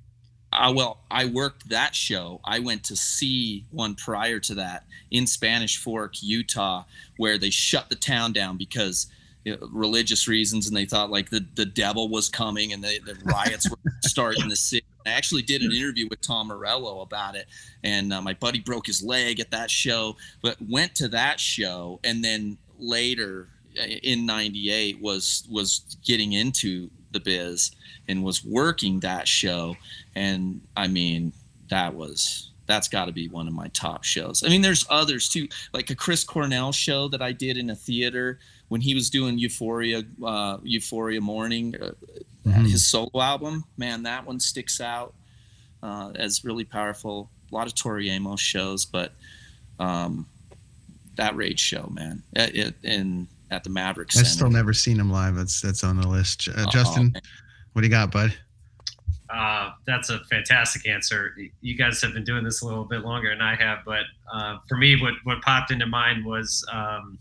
[0.54, 2.42] Uh, well, I worked that show.
[2.44, 6.84] I went to see one prior to that in Spanish Fork, Utah,
[7.18, 9.08] where they shut the town down because
[9.44, 13.18] you know, religious reasons, and they thought like the, the devil was coming and the
[13.26, 14.86] riots were starting in the city.
[15.06, 17.48] I actually did an interview with Tom Morello about it,
[17.84, 22.00] and uh, my buddy broke his leg at that show, but went to that show,
[22.04, 23.48] and then later
[23.80, 27.72] uh, in '98 was was getting into the biz
[28.08, 29.76] and was working that show
[30.16, 31.32] and i mean
[31.70, 35.30] that was that's got to be one of my top shows i mean there's others
[35.30, 38.40] too like a chris cornell show that i did in a theater
[38.72, 41.92] when he was doing euphoria uh, euphoria morning uh,
[42.48, 42.64] mm-hmm.
[42.64, 45.14] his solo album man that one sticks out
[45.84, 49.14] uh, as really powerful a lot of tori amos shows but
[49.80, 50.26] um,
[51.16, 54.18] that rage show man it, it, and at the Mavericks.
[54.18, 55.36] I've still never seen him live.
[55.36, 56.48] That's that's on the list.
[56.56, 57.14] Uh, Justin,
[57.74, 58.34] what do you got, bud?
[59.30, 61.36] Uh, that's a fantastic answer.
[61.62, 64.04] You guys have been doing this a little bit longer than I have, but
[64.34, 67.20] uh, for me, what what popped into mind was um,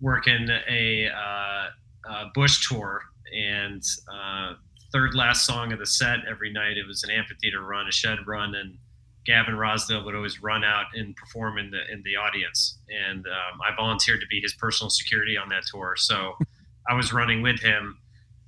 [0.00, 1.68] working a, uh,
[2.10, 3.02] a, Bush tour
[3.36, 3.82] and
[4.12, 4.54] uh,
[4.92, 6.76] third last song of the set every night.
[6.76, 8.78] It was an amphitheater run, a shed run, and
[9.24, 13.60] Gavin Rossdale would always run out and perform in the in the audience, and um,
[13.62, 15.94] I volunteered to be his personal security on that tour.
[15.96, 16.34] So
[16.88, 17.98] I was running with him,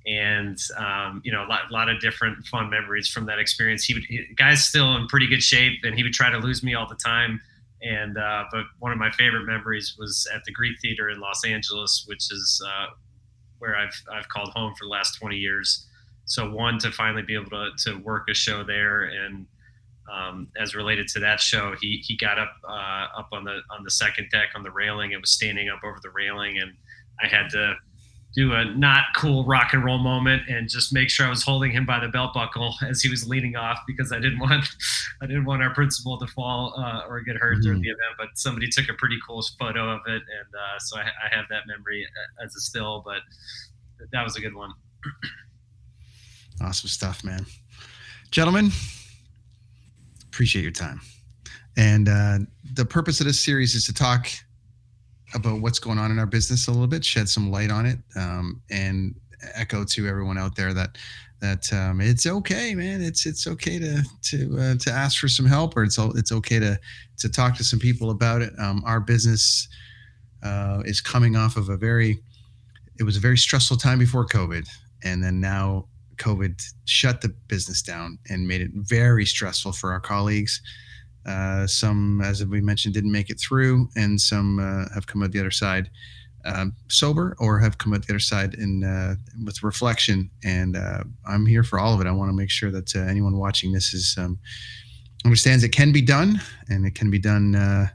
[0.05, 3.83] and um, you know a lot, lot, of different fun memories from that experience.
[3.83, 6.63] He would he, guy's still in pretty good shape, and he would try to lose
[6.63, 7.41] me all the time.
[7.81, 11.45] And uh, but one of my favorite memories was at the Greek Theater in Los
[11.45, 12.87] Angeles, which is uh,
[13.59, 15.85] where I've I've called home for the last 20 years.
[16.25, 19.45] So one to finally be able to to work a show there and
[20.11, 23.83] um, as related to that show, he he got up uh, up on the on
[23.83, 26.73] the second deck on the railing and was standing up over the railing, and
[27.21, 27.75] I had to
[28.37, 31.71] do a not cool rock and roll moment and just make sure I was holding
[31.71, 34.69] him by the belt buckle as he was leaning off because I didn't want
[35.21, 37.61] I didn't want our principal to fall uh, or get hurt mm-hmm.
[37.63, 38.13] during the event.
[38.17, 41.45] But somebody took a pretty cool photo of it, and uh, so I, I, have
[41.49, 43.01] that memory uh, as a still.
[43.03, 43.21] But
[44.11, 44.71] that was a good one.
[46.61, 47.45] awesome stuff, man.
[48.29, 48.69] Gentlemen,
[50.27, 51.01] appreciate your time.
[51.75, 52.39] And uh,
[52.73, 54.27] the purpose of this series is to talk
[55.33, 57.99] about what's going on in our business a little bit, shed some light on it,
[58.15, 59.15] um, and
[59.53, 60.97] echo to everyone out there that
[61.39, 63.01] that um, it's okay, man.
[63.01, 66.59] It's it's okay to to uh, to ask for some help, or it's it's okay
[66.59, 66.79] to
[67.17, 68.53] to talk to some people about it.
[68.57, 69.67] Um, our business
[70.43, 72.19] uh, is coming off of a very
[72.99, 74.67] it was a very stressful time before COVID,
[75.03, 79.99] and then now COVID shut the business down and made it very stressful for our
[79.99, 80.61] colleagues.
[81.27, 85.31] Uh, some, as we mentioned, didn't make it through, and some uh, have come out
[85.31, 85.89] the other side
[86.45, 90.29] um, sober or have come out the other side in uh, with reflection.
[90.45, 92.07] And uh, I'm here for all of it.
[92.07, 94.39] I want to make sure that uh, anyone watching this is um,
[95.25, 97.89] understands it can be done, and it can be done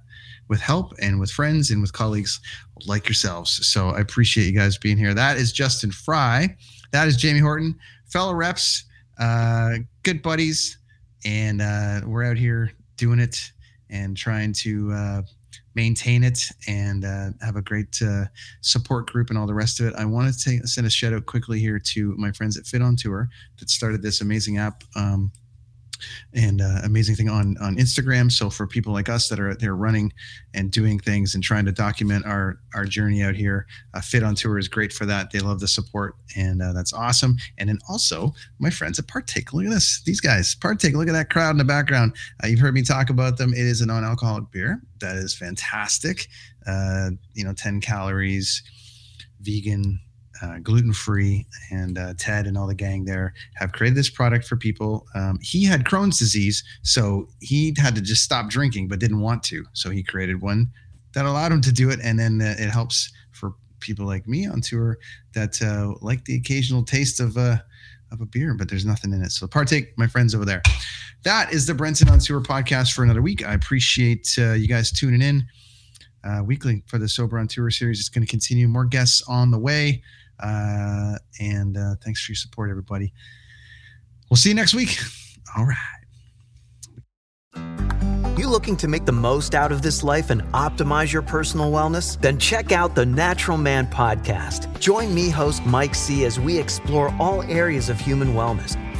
[0.49, 2.39] with help and with friends and with colleagues
[2.87, 3.67] like yourselves.
[3.67, 5.15] So I appreciate you guys being here.
[5.15, 6.55] That is Justin Fry.
[6.91, 7.79] That is Jamie Horton,
[8.11, 8.85] fellow reps,
[10.03, 10.77] good buddies,
[11.25, 11.61] and
[12.07, 12.73] we're out here
[13.03, 13.51] doing it
[13.91, 15.23] and trying to uh,
[15.75, 16.39] maintain it
[16.69, 18.27] and uh, have a great uh,
[18.61, 19.95] support group and all the rest of it.
[19.97, 22.95] I want to send a shout out quickly here to my friends at Fit on
[22.95, 23.29] Tour
[23.59, 24.85] that started this amazing app.
[24.95, 25.33] Um,
[26.35, 28.31] and uh, amazing thing on on Instagram.
[28.31, 30.13] So for people like us that are there running
[30.55, 34.35] and doing things and trying to document our our journey out here, uh, Fit on
[34.35, 35.31] Tour is great for that.
[35.31, 37.37] They love the support, and uh, that's awesome.
[37.59, 39.53] And then also my friends at Partake.
[39.53, 40.55] Look at this, these guys.
[40.55, 40.95] Partake.
[40.95, 42.15] Look at that crowd in the background.
[42.43, 43.53] Uh, you've heard me talk about them.
[43.53, 46.29] It is a non-alcoholic beer that is fantastic.
[46.67, 48.63] Uh, you know, 10 calories,
[49.41, 50.01] vegan
[50.43, 54.47] uh, gluten free, and uh, Ted and all the gang there have created this product
[54.47, 55.07] for people.
[55.15, 59.43] Um, he had Crohn's disease, so he had to just stop drinking, but didn't want
[59.45, 59.65] to.
[59.73, 60.71] So he created one
[61.15, 64.47] that allowed him to do it, and then uh, it helps for people like me
[64.47, 64.99] on tour
[65.35, 67.57] that uh, like the occasional taste of uh,
[68.11, 69.31] of a beer, but there's nothing in it.
[69.31, 70.63] So partake, my friends over there.
[71.25, 73.47] That is the Brenton on Tour podcast for another week.
[73.47, 75.47] I appreciate uh, you guys tuning in.
[76.25, 77.99] Uh, weekly for the Sober on Tour series.
[77.99, 78.69] It's going to continue.
[78.69, 80.03] More guests on the way.
[80.41, 83.13] Uh, and uh, thanks for your support, everybody.
[84.31, 84.99] We'll see you next week.
[85.57, 85.77] All right.
[88.39, 92.21] You looking to make the most out of this life and optimize your personal wellness?
[92.21, 94.81] Then check out the Natural Man Podcast.
[94.81, 98.77] Join me, host Mike C., as we explore all areas of human wellness